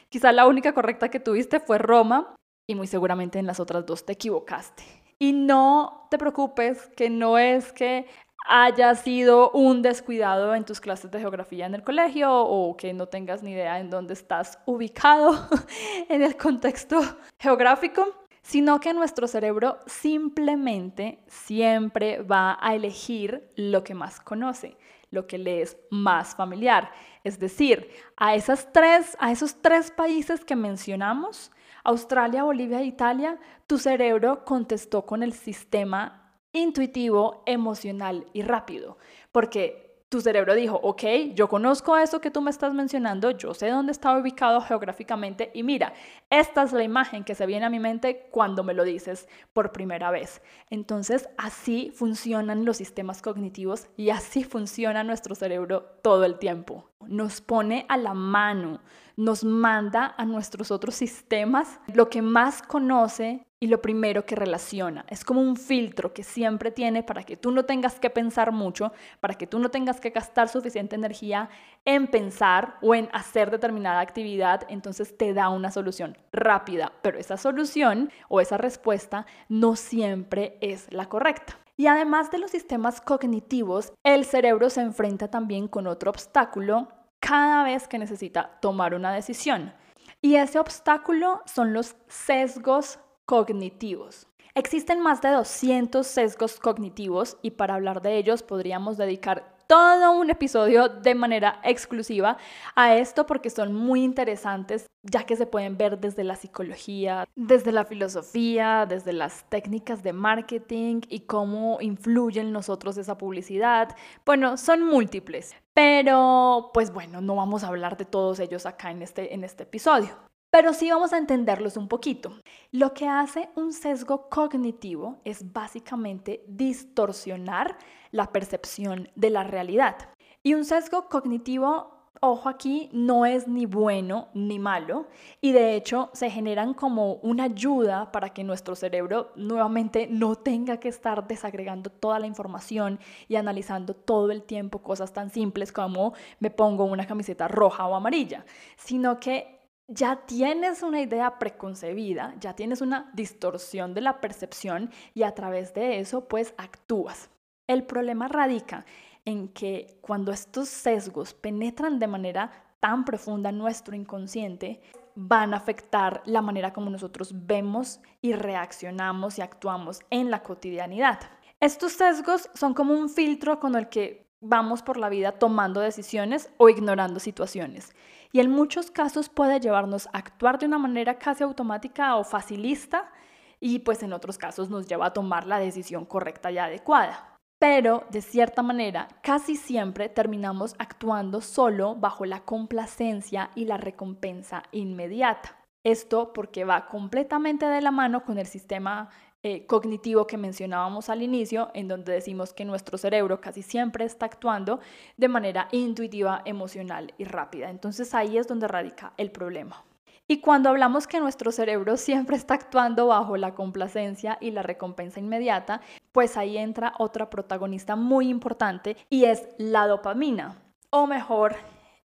Quizá 0.09 0.33
la 0.33 0.47
única 0.47 0.73
correcta 0.73 1.07
que 1.07 1.21
tuviste 1.21 1.61
fue 1.61 1.77
Roma 1.77 2.35
y 2.67 2.75
muy 2.75 2.87
seguramente 2.87 3.39
en 3.39 3.47
las 3.47 3.61
otras 3.61 3.85
dos 3.85 4.05
te 4.05 4.13
equivocaste. 4.13 4.83
Y 5.17 5.31
no 5.31 6.07
te 6.11 6.17
preocupes 6.17 6.89
que 6.97 7.09
no 7.09 7.37
es 7.37 7.71
que 7.71 8.05
haya 8.45 8.95
sido 8.95 9.51
un 9.51 9.81
descuidado 9.81 10.53
en 10.55 10.65
tus 10.65 10.81
clases 10.81 11.09
de 11.09 11.19
geografía 11.19 11.65
en 11.65 11.73
el 11.73 11.83
colegio 11.83 12.33
o 12.33 12.75
que 12.75 12.91
no 12.93 13.05
tengas 13.05 13.43
ni 13.43 13.51
idea 13.51 13.79
en 13.79 13.89
dónde 13.89 14.13
estás 14.13 14.59
ubicado 14.65 15.47
en 16.09 16.23
el 16.23 16.35
contexto 16.35 16.99
geográfico, 17.39 18.25
sino 18.41 18.81
que 18.81 18.93
nuestro 18.93 19.25
cerebro 19.25 19.79
simplemente 19.85 21.19
siempre 21.27 22.23
va 22.23 22.57
a 22.59 22.75
elegir 22.75 23.49
lo 23.55 23.85
que 23.85 23.93
más 23.93 24.19
conoce 24.19 24.75
lo 25.11 25.27
que 25.27 25.37
le 25.37 25.61
es 25.61 25.77
más 25.91 26.35
familiar. 26.35 26.91
Es 27.23 27.39
decir, 27.39 27.89
a, 28.17 28.35
esas 28.35 28.71
tres, 28.71 29.15
a 29.19 29.31
esos 29.31 29.61
tres 29.61 29.91
países 29.91 30.43
que 30.43 30.55
mencionamos, 30.55 31.51
Australia, 31.83 32.43
Bolivia 32.43 32.81
e 32.81 32.85
Italia, 32.85 33.39
tu 33.67 33.77
cerebro 33.77 34.45
contestó 34.45 35.05
con 35.05 35.23
el 35.23 35.33
sistema 35.33 36.37
intuitivo, 36.53 37.43
emocional 37.45 38.25
y 38.33 38.41
rápido, 38.41 38.97
porque 39.31 39.90
tu 40.11 40.19
cerebro 40.19 40.55
dijo, 40.55 40.77
ok, 40.83 41.03
yo 41.35 41.47
conozco 41.47 41.95
eso 41.95 42.19
que 42.19 42.31
tú 42.31 42.41
me 42.41 42.51
estás 42.51 42.73
mencionando, 42.73 43.31
yo 43.31 43.53
sé 43.53 43.69
dónde 43.69 43.93
está 43.93 44.17
ubicado 44.17 44.59
geográficamente 44.59 45.51
y 45.53 45.63
mira, 45.63 45.93
esta 46.29 46.63
es 46.63 46.73
la 46.73 46.83
imagen 46.83 47.23
que 47.23 47.33
se 47.33 47.45
viene 47.45 47.65
a 47.65 47.69
mi 47.69 47.79
mente 47.79 48.27
cuando 48.29 48.61
me 48.61 48.73
lo 48.73 48.83
dices 48.83 49.29
por 49.53 49.71
primera 49.71 50.11
vez. 50.11 50.41
Entonces, 50.69 51.29
así 51.37 51.93
funcionan 51.95 52.65
los 52.65 52.75
sistemas 52.75 53.21
cognitivos 53.21 53.87
y 53.95 54.09
así 54.09 54.43
funciona 54.43 55.05
nuestro 55.05 55.33
cerebro 55.33 55.83
todo 56.01 56.25
el 56.25 56.39
tiempo. 56.39 56.89
Nos 57.07 57.39
pone 57.39 57.85
a 57.87 57.95
la 57.95 58.13
mano, 58.13 58.81
nos 59.15 59.45
manda 59.45 60.13
a 60.17 60.25
nuestros 60.25 60.71
otros 60.71 60.95
sistemas 60.95 61.79
lo 61.87 62.09
que 62.09 62.21
más 62.21 62.61
conoce 62.61 63.47
y 63.61 63.67
lo 63.67 63.79
primero 63.79 64.25
que 64.25 64.35
relaciona. 64.35 65.05
Es 65.07 65.23
como 65.23 65.39
un 65.39 65.55
filtro 65.55 66.13
que 66.13 66.23
siempre 66.23 66.71
tiene 66.71 67.03
para 67.03 67.21
que 67.23 67.37
tú 67.37 67.51
no 67.51 67.63
tengas 67.63 67.99
que 67.99 68.09
pensar 68.09 68.51
mucho, 68.51 68.91
para 69.19 69.35
que 69.35 69.45
tú 69.45 69.59
no 69.59 69.69
tengas 69.69 70.01
que 70.01 70.09
gastar 70.09 70.49
suficiente 70.49 70.95
energía 70.95 71.47
en 71.85 72.07
pensar 72.07 72.77
o 72.81 72.95
en 72.95 73.07
hacer 73.13 73.51
determinada 73.51 73.99
actividad, 73.99 74.65
entonces 74.67 75.15
te 75.15 75.35
da 75.35 75.49
una 75.49 75.69
solución 75.69 76.17
rápida, 76.33 76.91
pero 77.03 77.19
esa 77.19 77.37
solución 77.37 78.11
o 78.29 78.41
esa 78.41 78.57
respuesta 78.57 79.27
no 79.47 79.75
siempre 79.75 80.57
es 80.61 80.91
la 80.91 81.07
correcta. 81.07 81.59
Y 81.77 81.85
además 81.85 82.31
de 82.31 82.39
los 82.39 82.49
sistemas 82.49 82.99
cognitivos, 82.99 83.93
el 84.03 84.25
cerebro 84.25 84.71
se 84.71 84.81
enfrenta 84.81 85.29
también 85.29 85.67
con 85.67 85.85
otro 85.85 86.09
obstáculo 86.09 86.87
cada 87.19 87.63
vez 87.63 87.87
que 87.87 87.99
necesita 87.99 88.57
tomar 88.59 88.95
una 88.95 89.13
decisión. 89.13 89.71
Y 90.19 90.35
ese 90.35 90.57
obstáculo 90.57 91.43
son 91.45 91.73
los 91.73 91.95
sesgos 92.07 92.99
cognitivos. 93.31 94.27
Existen 94.55 94.99
más 94.99 95.21
de 95.21 95.29
200 95.29 96.05
sesgos 96.05 96.59
cognitivos 96.59 97.37
y 97.41 97.51
para 97.51 97.75
hablar 97.75 98.01
de 98.01 98.17
ellos 98.17 98.43
podríamos 98.43 98.97
dedicar 98.97 99.55
todo 99.67 100.11
un 100.11 100.29
episodio 100.29 100.89
de 100.89 101.15
manera 101.15 101.61
exclusiva 101.63 102.35
a 102.75 102.97
esto 102.97 103.25
porque 103.25 103.49
son 103.49 103.73
muy 103.73 104.03
interesantes 104.03 104.89
ya 105.01 105.23
que 105.23 105.37
se 105.37 105.45
pueden 105.45 105.77
ver 105.77 105.97
desde 105.97 106.25
la 106.25 106.35
psicología, 106.35 107.25
desde 107.37 107.71
la 107.71 107.85
filosofía, 107.85 108.85
desde 108.85 109.13
las 109.13 109.45
técnicas 109.45 110.03
de 110.03 110.11
marketing 110.11 110.99
y 111.07 111.21
cómo 111.21 111.77
influyen 111.79 112.51
nosotros 112.51 112.97
esa 112.97 113.17
publicidad. 113.17 113.95
Bueno, 114.25 114.57
son 114.57 114.83
múltiples, 114.83 115.55
pero 115.73 116.71
pues 116.73 116.91
bueno, 116.91 117.21
no 117.21 117.37
vamos 117.37 117.63
a 117.63 117.67
hablar 117.69 117.95
de 117.95 118.03
todos 118.03 118.41
ellos 118.41 118.65
acá 118.65 118.91
en 118.91 119.01
este, 119.01 119.33
en 119.33 119.45
este 119.45 119.63
episodio 119.63 120.30
pero 120.51 120.73
sí 120.73 120.91
vamos 120.91 121.13
a 121.13 121.17
entenderlos 121.17 121.77
un 121.77 121.87
poquito. 121.87 122.33
Lo 122.71 122.93
que 122.93 123.07
hace 123.07 123.49
un 123.55 123.73
sesgo 123.73 124.29
cognitivo 124.29 125.19
es 125.23 125.51
básicamente 125.51 126.43
distorsionar 126.47 127.77
la 128.11 128.31
percepción 128.31 129.09
de 129.15 129.29
la 129.29 129.43
realidad. 129.43 129.95
Y 130.43 130.53
un 130.53 130.65
sesgo 130.65 131.07
cognitivo 131.07 132.01
ojo 132.23 132.49
aquí, 132.49 132.87
no 132.93 133.25
es 133.25 133.47
ni 133.47 133.65
bueno 133.65 134.27
ni 134.35 134.59
malo 134.59 135.07
y 135.41 135.53
de 135.53 135.75
hecho 135.75 136.11
se 136.13 136.29
generan 136.29 136.75
como 136.75 137.15
una 137.15 137.45
ayuda 137.45 138.11
para 138.11 138.29
que 138.29 138.43
nuestro 138.43 138.75
cerebro 138.75 139.31
nuevamente 139.35 140.07
no 140.07 140.35
tenga 140.35 140.77
que 140.77 140.87
estar 140.87 141.27
desagregando 141.27 141.89
toda 141.89 142.19
la 142.19 142.27
información 142.27 142.99
y 143.27 143.37
analizando 143.37 143.95
todo 143.95 144.31
el 144.31 144.43
tiempo 144.43 144.83
cosas 144.83 145.13
tan 145.13 145.31
simples 145.31 145.71
como 145.71 146.13
me 146.39 146.51
pongo 146.51 146.85
una 146.85 147.07
camiseta 147.07 147.47
roja 147.47 147.87
o 147.87 147.95
amarilla, 147.95 148.45
sino 148.77 149.19
que 149.19 149.60
ya 149.93 150.25
tienes 150.25 150.83
una 150.83 151.01
idea 151.01 151.37
preconcebida, 151.37 152.33
ya 152.39 152.55
tienes 152.55 152.81
una 152.81 153.11
distorsión 153.13 153.93
de 153.93 154.01
la 154.01 154.21
percepción 154.21 154.89
y 155.13 155.23
a 155.23 155.35
través 155.35 155.73
de 155.73 155.99
eso 155.99 156.27
pues 156.27 156.53
actúas. 156.57 157.29
El 157.67 157.83
problema 157.83 158.29
radica 158.29 158.85
en 159.25 159.49
que 159.49 159.97
cuando 160.01 160.31
estos 160.31 160.69
sesgos 160.69 161.33
penetran 161.33 161.99
de 161.99 162.07
manera 162.07 162.51
tan 162.79 163.03
profunda 163.03 163.49
en 163.49 163.57
nuestro 163.57 163.95
inconsciente, 163.95 164.81
van 165.13 165.53
a 165.53 165.57
afectar 165.57 166.23
la 166.25 166.41
manera 166.41 166.71
como 166.71 166.89
nosotros 166.89 167.33
vemos 167.45 167.99
y 168.21 168.33
reaccionamos 168.33 169.37
y 169.37 169.41
actuamos 169.41 169.99
en 170.09 170.31
la 170.31 170.41
cotidianidad. 170.41 171.19
Estos 171.59 171.91
sesgos 171.91 172.49
son 172.53 172.73
como 172.73 172.93
un 172.93 173.09
filtro 173.09 173.59
con 173.59 173.75
el 173.75 173.89
que 173.89 174.30
vamos 174.41 174.81
por 174.81 174.97
la 174.97 175.09
vida 175.09 175.33
tomando 175.33 175.79
decisiones 175.79 176.51
o 176.57 176.69
ignorando 176.69 177.19
situaciones 177.19 177.93
y 178.31 178.39
en 178.39 178.49
muchos 178.49 178.91
casos 178.91 179.29
puede 179.29 179.59
llevarnos 179.59 180.07
a 180.07 180.19
actuar 180.19 180.57
de 180.57 180.65
una 180.65 180.77
manera 180.77 181.17
casi 181.17 181.43
automática 181.43 182.15
o 182.15 182.23
facilista 182.23 183.11
y 183.59 183.79
pues 183.79 184.03
en 184.03 184.13
otros 184.13 184.37
casos 184.37 184.69
nos 184.69 184.87
lleva 184.87 185.07
a 185.07 185.13
tomar 185.13 185.45
la 185.45 185.59
decisión 185.59 186.05
correcta 186.05 186.51
y 186.51 186.57
adecuada. 186.57 187.37
Pero 187.59 188.05
de 188.09 188.21
cierta 188.21 188.63
manera, 188.63 189.07
casi 189.21 189.55
siempre 189.55 190.09
terminamos 190.09 190.73
actuando 190.79 191.41
solo 191.41 191.95
bajo 191.95 192.25
la 192.25 192.39
complacencia 192.39 193.51
y 193.53 193.65
la 193.65 193.77
recompensa 193.77 194.63
inmediata. 194.71 195.57
Esto 195.83 196.33
porque 196.33 196.63
va 196.63 196.87
completamente 196.87 197.67
de 197.67 197.81
la 197.81 197.91
mano 197.91 198.23
con 198.23 198.39
el 198.39 198.47
sistema 198.47 199.09
eh, 199.43 199.65
cognitivo 199.65 200.27
que 200.27 200.37
mencionábamos 200.37 201.09
al 201.09 201.23
inicio, 201.23 201.71
en 201.73 201.87
donde 201.87 202.13
decimos 202.13 202.53
que 202.53 202.63
nuestro 202.63 202.97
cerebro 202.97 203.41
casi 203.41 203.63
siempre 203.63 204.05
está 204.05 204.27
actuando 204.27 204.79
de 205.17 205.27
manera 205.27 205.67
intuitiva, 205.71 206.41
emocional 206.45 207.13
y 207.17 207.23
rápida. 207.23 207.69
Entonces 207.69 208.13
ahí 208.13 208.37
es 208.37 208.47
donde 208.47 208.67
radica 208.67 209.13
el 209.17 209.31
problema. 209.31 209.83
Y 210.27 210.39
cuando 210.39 210.69
hablamos 210.69 211.07
que 211.07 211.19
nuestro 211.19 211.51
cerebro 211.51 211.97
siempre 211.97 212.37
está 212.37 212.53
actuando 212.53 213.07
bajo 213.07 213.35
la 213.35 213.53
complacencia 213.53 214.37
y 214.39 214.51
la 214.51 214.63
recompensa 214.63 215.19
inmediata, 215.19 215.81
pues 216.11 216.37
ahí 216.37 216.57
entra 216.57 216.93
otra 216.99 217.29
protagonista 217.29 217.95
muy 217.95 218.29
importante 218.29 218.95
y 219.09 219.25
es 219.25 219.49
la 219.57 219.87
dopamina, 219.87 220.61
o 220.89 221.07
mejor, 221.07 221.55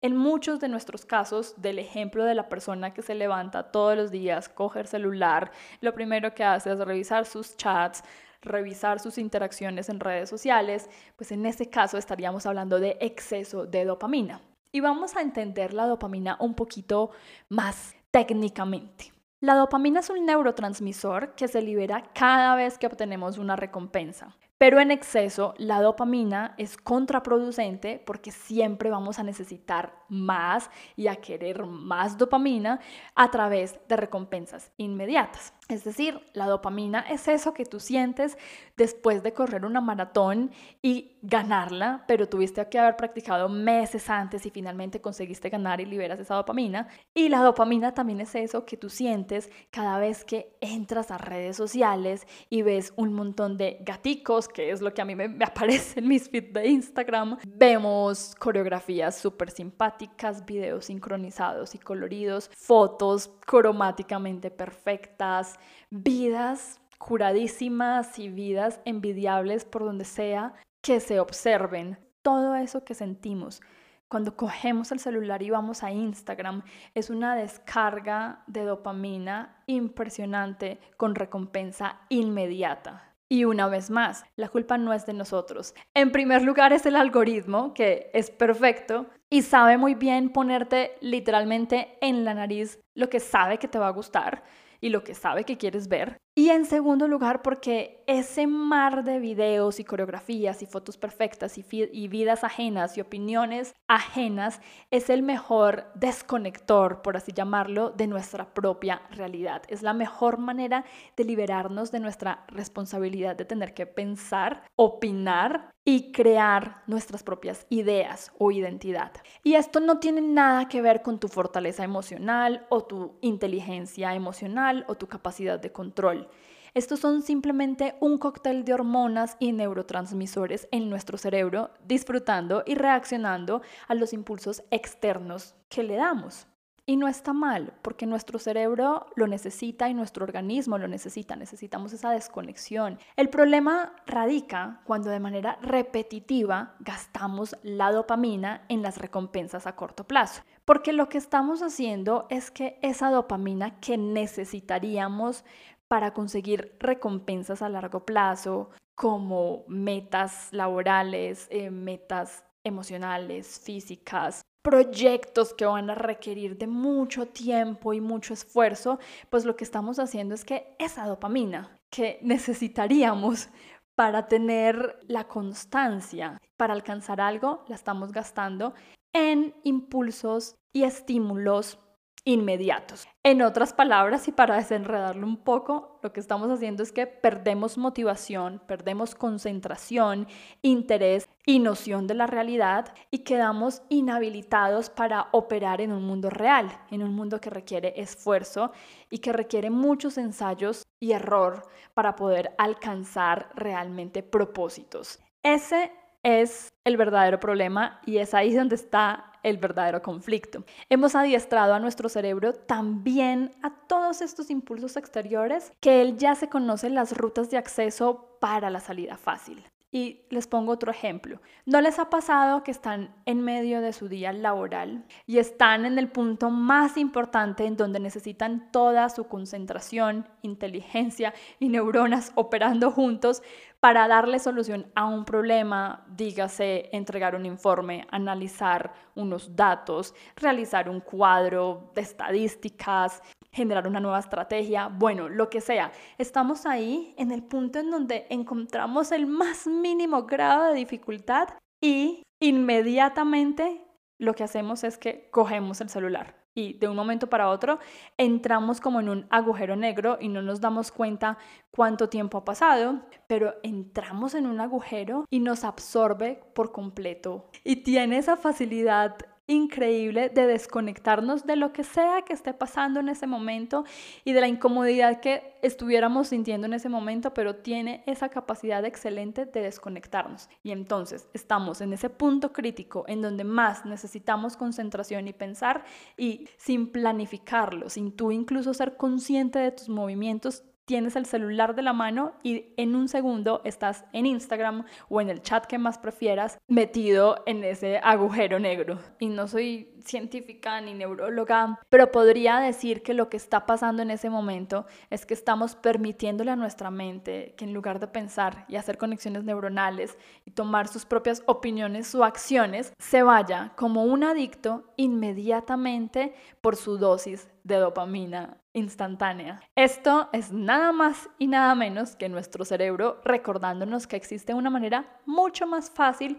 en 0.06 0.16
muchos 0.16 0.60
de 0.60 0.70
nuestros 0.70 1.04
casos, 1.04 1.56
del 1.58 1.80
ejemplo 1.80 2.26
de 2.26 2.36
la 2.36 2.48
persona 2.48 2.94
que 2.94 3.02
se 3.02 3.16
levanta 3.16 3.72
todos 3.72 3.98
los 3.98 4.12
días, 4.12 4.50
coge 4.50 4.82
el 4.82 4.88
celular, 4.88 5.52
lo 5.82 5.96
primero 5.96 6.36
que 6.36 6.44
hace 6.44 6.72
es 6.72 6.78
revisar 6.78 7.26
sus 7.26 7.58
chats, 7.58 8.04
revisar 8.42 9.00
sus 9.00 9.18
interacciones 9.18 9.90
en 9.90 10.00
redes 10.00 10.30
sociales, 10.30 10.92
pues 11.16 11.32
en 11.32 11.44
ese 11.48 11.72
caso 11.72 11.98
estaríamos 11.98 12.46
hablando 12.46 12.80
de 12.80 12.98
exceso 13.02 13.66
de 13.66 13.84
dopamina. 13.84 14.42
Y 14.72 14.80
vamos 14.80 15.16
a 15.16 15.22
entender 15.22 15.74
la 15.74 15.88
dopamina 15.88 16.38
un 16.40 16.54
poquito 16.54 17.10
más 17.50 17.96
técnicamente. 18.12 19.12
La 19.40 19.56
dopamina 19.56 20.02
es 20.02 20.12
un 20.12 20.24
neurotransmisor 20.24 21.34
que 21.34 21.48
se 21.48 21.64
libera 21.64 22.12
cada 22.14 22.56
vez 22.56 22.78
que 22.78 22.86
obtenemos 22.86 23.40
una 23.40 23.56
recompensa. 23.56 24.36
Pero 24.58 24.80
en 24.80 24.90
exceso, 24.90 25.54
la 25.58 25.82
dopamina 25.82 26.56
es 26.58 26.78
contraproducente 26.78 28.02
porque 28.06 28.32
siempre 28.32 28.90
vamos 28.90 29.20
a 29.20 29.24
necesitar 29.24 29.94
más 30.08 30.70
y 30.96 31.08
a 31.08 31.18
querer 31.18 31.66
más 31.66 32.18
dopamina 32.18 32.80
a 33.16 33.30
través 33.32 33.78
de 33.90 33.98
recompensas 33.98 34.72
inmediatas. 34.78 35.54
Es 35.68 35.84
decir, 35.84 36.22
la 36.34 36.46
dopamina 36.46 37.00
es 37.10 37.28
eso 37.28 37.56
que 37.56 37.66
tú 37.66 37.80
sientes 37.80 38.38
después 38.78 39.24
de 39.24 39.34
correr 39.34 39.66
una 39.66 39.82
maratón 39.82 40.52
y 40.84 41.18
ganarla, 41.24 42.04
pero 42.08 42.30
tuviste 42.30 42.70
que 42.70 42.78
haber 42.78 42.96
practicado 42.96 43.50
meses 43.50 44.08
antes 44.12 44.46
y 44.46 44.52
finalmente 44.52 45.02
conseguiste 45.02 45.50
ganar 45.50 45.82
y 45.82 45.86
liberas 45.86 46.20
esa 46.20 46.36
dopamina. 46.36 46.88
Y 47.16 47.30
la 47.30 47.40
dopamina 47.40 47.96
también 47.96 48.22
es 48.22 48.36
eso 48.36 48.64
que 48.64 48.78
tú 48.78 48.92
sientes 48.92 49.50
cada 49.72 49.98
vez 49.98 50.24
que 50.24 50.56
entras 50.62 51.10
a 51.10 51.18
redes 51.18 51.58
sociales 51.58 52.28
y 52.48 52.62
ves 52.62 52.94
un 52.96 53.14
montón 53.14 53.58
de 53.58 53.80
gaticos, 53.82 54.48
que 54.48 54.70
es 54.70 54.82
lo 54.82 54.94
que 54.94 55.02
a 55.02 55.06
mí 55.06 55.16
me, 55.16 55.36
aparece 55.44 56.00
en 56.00 56.08
mis 56.08 56.30
feeds 56.30 56.54
de 56.54 56.68
Instagram. 56.68 57.40
Vemos 57.44 58.36
coreografías 58.38 59.18
súper 59.18 59.50
simpáticas, 59.50 60.46
videos 60.46 60.86
sincronizados 60.86 61.74
y 61.74 61.80
coloridos, 61.80 62.52
fotos 62.56 63.32
cromáticamente 63.48 64.52
perfectas 64.52 65.55
vidas 65.90 66.80
curadísimas 66.98 68.18
y 68.20 68.30
vidas 68.30 68.80
envidiables 68.86 69.66
por 69.66 69.84
donde 69.84 70.06
sea 70.06 70.54
que 70.82 71.00
se 71.00 71.20
observen. 71.20 71.98
Todo 72.22 72.56
eso 72.56 72.84
que 72.84 72.96
sentimos 72.96 73.62
cuando 74.08 74.36
cogemos 74.36 74.92
el 74.92 75.00
celular 75.00 75.42
y 75.42 75.50
vamos 75.50 75.84
a 75.84 75.92
Instagram 75.92 76.64
es 76.94 77.10
una 77.10 77.36
descarga 77.36 78.44
de 78.48 78.64
dopamina 78.64 79.62
impresionante 79.66 80.80
con 80.98 81.16
recompensa 81.16 82.00
inmediata. 82.10 83.12
Y 83.28 83.46
una 83.46 83.68
vez 83.68 83.90
más, 83.90 84.24
la 84.36 84.50
culpa 84.50 84.78
no 84.78 84.94
es 84.94 85.08
de 85.08 85.14
nosotros. 85.14 85.74
En 85.96 86.12
primer 86.12 86.44
lugar 86.44 86.74
es 86.74 86.86
el 86.86 86.96
algoritmo, 86.96 87.74
que 87.74 88.12
es 88.14 88.30
perfecto 88.30 89.08
y 89.32 89.42
sabe 89.42 89.78
muy 89.78 89.96
bien 89.96 90.30
ponerte 90.30 90.96
literalmente 91.02 91.98
en 92.02 92.24
la 92.24 92.36
nariz 92.36 92.80
lo 92.94 93.10
que 93.10 93.20
sabe 93.20 93.58
que 93.58 93.68
te 93.68 93.80
va 93.80 93.88
a 93.88 93.92
gustar 93.92 94.44
y 94.82 94.90
lo 94.90 95.04
que 95.04 95.16
sabe 95.16 95.44
que 95.44 95.58
quieres 95.58 95.88
ver. 95.88 96.18
Y 96.38 96.50
en 96.50 96.66
segundo 96.66 97.08
lugar, 97.08 97.42
porque 97.42 98.04
ese 98.08 98.46
mar 98.46 99.06
de 99.06 99.20
videos 99.20 99.80
y 99.80 99.86
coreografías 99.86 100.62
y 100.62 100.66
fotos 100.66 100.98
perfectas 100.98 101.58
y, 101.58 101.66
y, 101.72 102.08
vidas 102.10 102.44
ajenas 102.44 102.98
y 102.98 103.02
opiniones 103.02 103.74
ajenas 103.88 104.60
es 104.92 105.10
el 105.10 105.24
mejor 105.24 105.86
desconector, 105.96 107.02
por 107.02 107.16
así 107.16 107.32
llamarlo, 107.32 107.92
de 107.92 108.08
nuestra 108.08 108.54
propia 108.54 109.04
realidad. 109.12 109.62
Es 109.70 109.82
la 109.82 109.94
mejor 109.94 110.38
manera 110.38 110.84
de 111.16 111.24
liberarnos 111.24 111.94
de 111.94 112.02
nuestra 112.02 112.44
responsabilidad 112.50 113.38
de 113.38 113.46
tener 113.46 113.74
que 113.74 113.86
pensar, 113.86 114.64
opinar 114.76 115.75
y 115.86 116.12
crear 116.12 116.82
nuestras 116.88 117.22
propias 117.22 117.68
ideas 117.70 118.32
o 118.40 118.52
identidad. 118.52 119.12
Y 119.44 119.54
esto 119.54 119.80
no 119.80 120.00
tiene 120.00 120.22
nada 120.22 120.68
que 120.68 120.82
ver 120.82 121.04
con 121.04 121.20
tu 121.20 121.28
fortaleza 121.28 121.84
emocional 121.84 122.66
o 122.70 122.82
tu 122.82 123.18
inteligencia 123.22 124.16
emocional 124.16 124.84
o 124.88 124.96
tu 124.96 125.08
capacidad 125.08 125.60
de 125.60 125.72
control. 125.72 126.28
Estos 126.74 127.00
son 127.00 127.22
simplemente 127.22 127.96
un 128.02 128.18
cóctel 128.18 128.66
de 128.66 128.74
hormonas 128.74 129.38
y 129.40 129.54
neurotransmisores 129.54 130.68
en 130.72 130.90
nuestro 130.90 131.18
cerebro 131.18 131.70
disfrutando 131.86 132.64
y 132.66 132.76
reaccionando 132.76 133.62
a 133.88 133.94
los 133.94 134.12
impulsos 134.12 134.64
externos 134.72 135.56
que 135.70 135.84
le 135.84 135.96
damos. 135.96 136.48
Y 136.88 136.98
no 136.98 137.08
está 137.08 137.34
mal, 137.34 137.74
porque 137.82 138.06
nuestro 138.06 138.38
cerebro 138.38 139.08
lo 139.16 139.26
necesita 139.26 139.90
y 139.90 139.96
nuestro 139.96 140.24
organismo 140.24 140.78
lo 140.78 140.88
necesita, 140.88 141.36
necesitamos 141.36 141.94
esa 141.94 142.12
desconexión. 142.12 143.00
El 143.16 143.30
problema 143.30 143.96
radica 144.06 144.82
cuando 144.86 145.10
de 145.10 145.20
manera 145.20 145.58
repetitiva 145.64 146.76
gastamos 146.80 147.58
la 147.64 147.92
dopamina 147.92 148.66
en 148.70 148.84
las 148.84 149.00
recompensas 149.00 149.66
a 149.66 149.76
corto 149.76 150.04
plazo, 150.04 150.44
porque 150.64 150.94
lo 150.94 151.10
que 151.10 151.18
estamos 151.18 151.64
haciendo 151.64 152.28
es 152.30 152.52
que 152.52 152.78
esa 152.84 153.10
dopamina 153.10 153.80
que 153.80 153.98
necesitaríamos 153.98 155.44
para 155.88 156.14
conseguir 156.14 156.76
recompensas 156.80 157.64
a 157.64 157.70
largo 157.70 158.06
plazo, 158.06 158.70
como 158.94 159.66
metas 159.68 160.50
laborales, 160.52 161.48
eh, 161.50 161.72
metas 161.72 162.44
emocionales, 162.64 163.60
físicas, 163.60 164.42
proyectos 164.66 165.54
que 165.54 165.68
van 165.68 165.92
a 165.92 165.96
requerir 165.96 166.58
de 166.58 166.66
mucho 166.66 167.28
tiempo 167.28 167.94
y 167.94 168.02
mucho 168.02 168.34
esfuerzo, 168.34 168.98
pues 169.30 169.46
lo 169.46 169.56
que 169.56 169.64
estamos 169.64 170.00
haciendo 170.00 170.34
es 170.34 170.44
que 170.44 170.76
esa 170.80 171.06
dopamina 171.06 171.80
que 171.92 172.18
necesitaríamos 172.24 173.50
para 173.94 174.28
tener 174.28 174.98
la 175.08 175.28
constancia, 175.28 176.42
para 176.58 176.74
alcanzar 176.74 177.22
algo, 177.22 177.64
la 177.68 177.76
estamos 177.76 178.12
gastando 178.12 178.74
en 179.14 179.54
impulsos 179.64 180.56
y 180.74 180.84
estímulos 180.84 181.78
inmediatos. 182.26 183.08
En 183.24 183.42
otras 183.44 183.72
palabras, 183.72 184.28
y 184.28 184.32
para 184.32 184.56
desenredarlo 184.56 185.26
un 185.26 185.38
poco, 185.38 186.00
lo 186.02 186.12
que 186.12 186.20
estamos 186.20 186.50
haciendo 186.50 186.84
es 186.84 186.92
que 186.92 187.08
perdemos 187.08 187.78
motivación, 187.78 188.62
perdemos 188.68 189.14
concentración, 189.16 190.28
interés 190.64 191.30
y 191.46 191.60
noción 191.60 192.08
de 192.08 192.16
la 192.16 192.28
realidad 192.28 192.94
y 193.12 193.20
quedamos 193.20 193.84
inhabilitados 193.90 194.90
para 194.90 195.28
operar 195.32 195.82
en 195.82 195.92
un 195.92 196.04
mundo 196.04 196.32
real, 196.32 196.70
en 196.90 197.04
un 197.04 197.16
mundo 197.16 197.40
que 197.40 197.52
requiere 197.52 197.94
esfuerzo 197.96 198.72
y 199.10 199.20
que 199.20 199.32
requiere 199.32 199.70
muchos 199.70 200.18
ensayos 200.18 200.84
y 201.00 201.12
error 201.12 201.68
para 201.94 202.16
poder 202.16 202.56
alcanzar 202.58 203.50
realmente 203.54 204.24
propósitos. 204.24 205.20
Ese 205.44 205.92
es 206.24 206.74
el 206.84 206.98
verdadero 206.98 207.40
problema 207.40 208.02
y 208.04 208.18
es 208.18 208.34
ahí 208.34 208.52
donde 208.52 208.74
está 208.74 209.32
el 209.46 209.58
verdadero 209.58 210.02
conflicto. 210.02 210.66
Hemos 210.90 211.16
adiestrado 211.16 211.76
a 211.76 211.80
nuestro 211.80 212.10
cerebro 212.10 212.54
también 212.54 213.52
a 213.62 213.70
todos 213.88 214.22
estos 214.22 214.50
impulsos 214.50 214.98
exteriores 214.98 215.72
que 215.80 216.02
él 216.02 216.18
ya 216.18 216.34
se 216.36 216.50
conoce 216.50 216.90
las 216.90 217.16
rutas 217.16 217.50
de 217.52 217.58
acceso 217.58 218.38
para 218.42 218.70
la 218.70 218.80
salida 218.80 219.18
fácil. 219.18 219.64
Y 219.96 220.26
les 220.30 220.46
pongo 220.46 220.74
otro 220.74 220.92
ejemplo. 220.92 221.40
¿No 221.66 221.80
les 221.80 222.00
ha 222.00 222.10
pasado 222.10 222.64
que 222.64 222.72
están 222.72 223.16
en 223.24 223.40
medio 223.40 223.80
de 223.80 223.94
su 223.94 224.10
día 224.10 224.34
laboral 224.34 225.06
y 225.26 225.38
están 225.38 225.86
en 225.86 225.98
el 225.98 226.10
punto 226.10 226.50
más 226.50 226.98
importante 226.98 227.66
en 227.66 227.78
donde 227.78 228.02
necesitan 228.02 228.74
toda 228.74 229.08
su 229.08 229.30
concentración, 229.30 230.28
inteligencia 230.42 231.34
y 231.60 231.70
neuronas 231.70 232.34
operando 232.36 232.92
juntos 232.92 233.42
para 233.80 234.10
darle 234.10 234.40
solución 234.40 234.92
a 234.96 235.06
un 235.06 235.24
problema, 235.24 236.06
dígase 236.10 236.90
entregar 236.92 237.34
un 237.34 237.46
informe, 237.46 238.06
analizar 238.12 238.92
unos 239.16 239.56
datos, 239.56 240.14
realizar 240.36 240.90
un 240.90 241.00
cuadro 241.00 241.92
de 241.96 242.02
estadísticas, 242.02 243.22
generar 243.56 243.88
una 243.88 244.02
nueva 244.02 244.20
estrategia, 244.20 244.90
bueno, 244.90 245.30
lo 245.30 245.50
que 245.50 245.62
sea. 245.62 245.92
Estamos 246.18 246.66
ahí 246.66 247.16
en 247.18 247.32
el 247.32 247.42
punto 247.42 247.80
en 247.80 247.90
donde 247.90 248.28
encontramos 248.30 249.14
el 249.14 249.26
más 249.26 249.66
mínimo 249.66 250.24
grado 250.24 250.66
de 250.66 250.76
dificultad 250.76 251.48
y 251.82 252.24
inmediatamente 252.42 253.82
lo 254.20 254.34
que 254.34 254.44
hacemos 254.44 254.84
es 254.84 254.98
que 254.98 255.30
cogemos 255.32 255.80
el 255.80 255.90
celular 255.90 256.46
y 256.56 256.74
de 256.74 256.88
un 256.88 256.96
momento 256.96 257.28
para 257.28 257.50
otro 257.50 257.80
entramos 258.18 258.80
como 258.80 259.02
en 259.02 259.10
un 259.10 259.28
agujero 259.30 259.76
negro 259.76 260.18
y 260.20 260.30
no 260.30 260.42
nos 260.42 260.62
damos 260.62 260.92
cuenta 260.92 261.38
cuánto 261.70 262.08
tiempo 262.10 262.38
ha 262.38 262.46
pasado, 262.46 263.02
pero 263.28 263.56
entramos 263.62 264.34
en 264.34 264.48
un 264.48 264.62
agujero 264.62 265.26
y 265.30 265.40
nos 265.40 265.66
absorbe 265.66 266.42
por 266.56 266.72
completo. 266.72 267.50
Y 267.64 267.78
tiene 267.78 268.18
esa 268.18 268.38
facilidad 268.38 269.18
increíble 269.48 270.30
de 270.30 270.48
desconectarnos 270.48 271.46
de 271.46 271.56
lo 271.56 271.72
que 271.72 271.84
sea 271.84 272.24
que 272.24 272.34
esté 272.34 272.54
pasando 272.54 273.00
en 273.00 273.10
ese 273.10 273.28
momento 273.28 273.86
y 274.24 274.34
de 274.34 274.42
la 274.42 274.48
incomodidad 274.48 275.20
que 275.20 275.56
estuviéramos 275.62 276.30
sintiendo 276.30 276.66
en 276.66 276.74
ese 276.74 276.90
momento, 276.90 277.34
pero 277.34 277.56
tiene 277.58 278.04
esa 278.08 278.30
capacidad 278.30 278.84
excelente 278.86 279.46
de 279.46 279.62
desconectarnos. 279.62 280.50
Y 280.64 280.72
entonces 280.72 281.28
estamos 281.34 281.82
en 281.82 281.94
ese 281.94 282.10
punto 282.10 282.54
crítico 282.54 283.06
en 283.08 283.22
donde 283.22 283.44
más 283.44 283.86
necesitamos 283.86 284.58
concentración 284.58 285.28
y 285.28 285.34
pensar 285.34 285.84
y 286.18 286.48
sin 286.58 286.92
planificarlo, 286.92 287.90
sin 287.90 288.12
tú 288.12 288.32
incluso 288.32 288.74
ser 288.74 288.98
consciente 288.98 289.60
de 289.60 289.72
tus 289.72 289.90
movimientos, 289.90 290.64
tienes 290.86 291.16
el 291.16 291.26
celular 291.26 291.76
de 291.76 291.82
la 291.82 291.94
mano 291.94 292.34
y 292.44 292.74
en 292.78 292.96
un 292.96 293.08
segundo 293.08 293.62
estás 293.66 294.06
en 294.14 294.26
Instagram 294.26 294.86
o 295.10 295.20
en 295.20 295.30
el 295.30 295.42
chat 295.42 295.66
que 295.66 295.78
más 295.78 295.98
prefieras 295.98 296.60
metido 296.68 297.44
en 297.46 297.64
ese 297.64 297.98
agujero 297.98 298.60
negro. 298.60 299.00
Y 299.20 299.30
no 299.30 299.48
soy 299.48 299.92
científica 300.06 300.80
ni 300.82 300.94
neuróloga, 300.94 301.80
pero 301.90 302.12
podría 302.12 302.60
decir 302.60 303.02
que 303.02 303.16
lo 303.16 303.28
que 303.30 303.38
está 303.38 303.66
pasando 303.66 304.04
en 304.04 304.12
ese 304.12 304.30
momento 304.30 304.86
es 305.10 305.26
que 305.26 305.34
estamos 305.34 305.76
permitiéndole 305.76 306.52
a 306.52 306.56
nuestra 306.56 306.92
mente 306.92 307.56
que 307.58 307.66
en 307.66 307.74
lugar 307.74 308.00
de 308.00 308.08
pensar 308.08 308.66
y 308.68 308.76
hacer 308.76 308.98
conexiones 309.00 309.44
neuronales 309.44 310.18
y 310.46 310.52
tomar 310.52 310.88
sus 310.88 311.06
propias 311.06 311.42
opiniones 311.48 312.14
o 312.14 312.24
acciones, 312.24 312.94
se 313.00 313.24
vaya 313.24 313.74
como 313.76 314.04
un 314.04 314.24
adicto 314.24 314.94
inmediatamente 314.96 316.36
por 316.62 316.76
su 316.76 316.98
dosis 316.98 317.50
de 317.64 317.78
dopamina 317.78 318.58
instantánea. 318.76 319.62
Esto 319.76 320.30
es 320.32 320.52
nada 320.52 320.92
más 320.92 321.30
y 321.40 321.48
nada 321.48 321.74
menos 321.74 322.16
que 322.16 322.30
nuestro 322.30 322.66
cerebro 322.66 323.20
recordándonos 323.24 324.06
que 324.06 324.18
existe 324.18 324.54
una 324.54 324.70
manera 324.70 325.20
mucho 325.26 325.66
más 325.66 325.90
fácil 325.90 326.38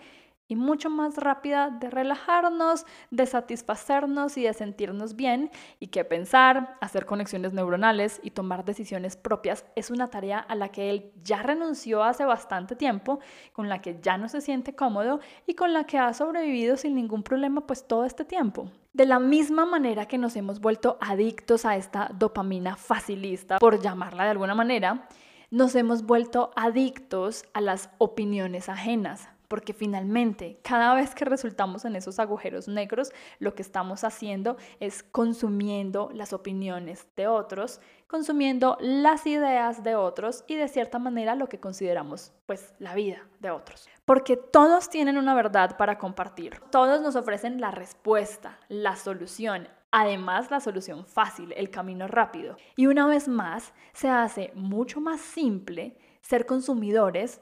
y 0.49 0.57
mucho 0.57 0.91
más 0.91 1.17
rápida 1.17 1.71
de 1.71 1.91
relajarnos, 1.91 2.87
de 3.11 3.27
satisfacernos 3.27 4.37
y 4.37 4.45
de 4.45 4.55
sentirnos 4.55 5.17
bien 5.17 5.51
y 5.81 5.89
que 5.89 6.05
pensar, 6.05 6.77
hacer 6.81 7.07
conexiones 7.07 7.53
neuronales 7.53 8.21
y 8.23 8.31
tomar 8.31 8.65
decisiones 8.65 9.17
propias 9.17 9.65
es 9.75 9.91
una 9.91 10.09
tarea 10.09 10.39
a 10.39 10.55
la 10.55 10.69
que 10.69 10.91
él 10.91 11.13
ya 11.23 11.43
renunció 11.43 12.05
hace 12.05 12.25
bastante 12.25 12.77
tiempo, 12.77 13.19
con 13.53 13.69
la 13.69 13.81
que 13.81 13.99
ya 14.01 14.19
no 14.19 14.29
se 14.29 14.41
siente 14.41 14.75
cómodo 14.75 15.21
y 15.47 15.55
con 15.55 15.73
la 15.73 15.85
que 15.85 15.99
ha 15.99 16.13
sobrevivido 16.13 16.77
sin 16.77 16.95
ningún 16.95 17.23
problema 17.23 17.67
pues 17.67 17.87
todo 17.87 18.05
este 18.05 18.25
tiempo. 18.25 18.71
De 18.97 19.05
la 19.05 19.19
misma 19.19 19.67
manera 19.67 20.07
que 20.07 20.17
nos 20.17 20.37
hemos 20.37 20.59
vuelto 20.59 20.97
adictos 21.03 21.67
a 21.67 21.77
esta 21.77 22.11
dopamina 22.15 22.77
facilista, 22.77 23.59
por 23.59 23.79
llamarla 23.79 24.25
de 24.25 24.31
alguna 24.31 24.55
manera, 24.55 25.07
nos 25.51 25.75
hemos 25.75 26.05
vuelto 26.05 26.51
adictos 26.57 27.45
a 27.53 27.61
las 27.61 27.91
opiniones 27.99 28.71
ajenas, 28.71 29.29
porque 29.49 29.73
finalmente 29.73 30.59
cada 30.63 30.95
vez 30.95 31.15
que 31.15 31.25
resultamos 31.25 31.85
en 31.85 31.97
esos 31.97 32.19
agujeros 32.19 32.69
negros, 32.69 33.13
lo 33.39 33.55
que 33.55 33.63
estamos 33.63 34.05
haciendo 34.05 34.57
es 34.81 35.03
consumiendo 35.03 36.11
las 36.13 36.33
opiniones 36.33 37.07
de 37.17 37.27
otros, 37.27 37.81
consumiendo 38.07 38.77
las 38.81 39.27
ideas 39.27 39.83
de 39.83 39.95
otros 39.95 40.45
y 40.47 40.57
de 40.57 40.69
cierta 40.69 40.99
manera 40.99 41.35
lo 41.35 41.49
que 41.49 41.61
consideramos 41.61 42.33
pues 42.47 42.75
la 42.79 42.95
vida 42.95 43.27
de 43.41 43.51
otros. 43.51 43.89
Porque 44.05 44.37
todos 44.37 44.89
tienen 44.91 45.19
una 45.19 45.35
verdad 45.35 45.77
para 45.77 45.99
compartir, 45.99 46.61
todos 46.71 47.01
nos 47.01 47.17
ofrecen 47.17 47.61
la 47.61 47.71
respuesta, 47.71 48.59
la 48.69 48.97
solución, 48.97 49.69
Además, 49.93 50.51
la 50.51 50.61
solución 50.61 51.07
fácil, 51.07 51.55
el 51.57 51.71
camino 51.71 52.07
rápido. 52.07 52.57
Y 52.77 52.87
una 52.87 53.07
vez 53.07 53.29
más, 53.29 53.73
se 53.95 54.11
hace 54.11 54.53
mucho 54.55 55.01
más 55.01 55.23
simple 55.23 55.97
ser 56.21 56.45
consumidores 56.45 57.41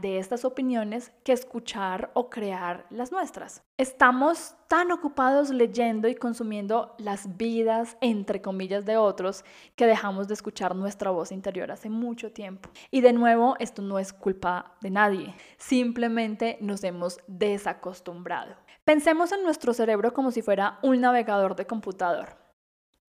de 0.00 0.18
estas 0.18 0.44
opiniones 0.44 1.10
que 1.24 1.32
escuchar 1.32 2.10
o 2.12 2.28
crear 2.28 2.86
las 2.90 3.12
nuestras. 3.12 3.62
Estamos 3.78 4.54
tan 4.68 4.92
ocupados 4.92 5.48
leyendo 5.48 6.06
y 6.06 6.14
consumiendo 6.14 6.94
las 6.98 7.38
vidas, 7.38 7.96
entre 8.02 8.42
comillas, 8.42 8.84
de 8.84 8.98
otros 8.98 9.42
que 9.76 9.86
dejamos 9.86 10.28
de 10.28 10.34
escuchar 10.34 10.76
nuestra 10.76 11.10
voz 11.10 11.32
interior 11.32 11.70
hace 11.72 11.88
mucho 11.88 12.30
tiempo. 12.30 12.68
Y 12.90 13.00
de 13.00 13.14
nuevo, 13.14 13.56
esto 13.58 13.80
no 13.80 13.98
es 13.98 14.12
culpa 14.12 14.76
de 14.82 14.90
nadie, 14.90 15.34
simplemente 15.56 16.58
nos 16.60 16.84
hemos 16.84 17.18
desacostumbrado. 17.26 18.54
Pensemos 18.84 19.32
en 19.32 19.42
nuestro 19.42 19.72
cerebro 19.72 20.12
como 20.12 20.30
si 20.30 20.42
fuera 20.42 20.78
un 20.82 21.00
navegador 21.00 21.56
de 21.56 21.66
computador. 21.66 22.39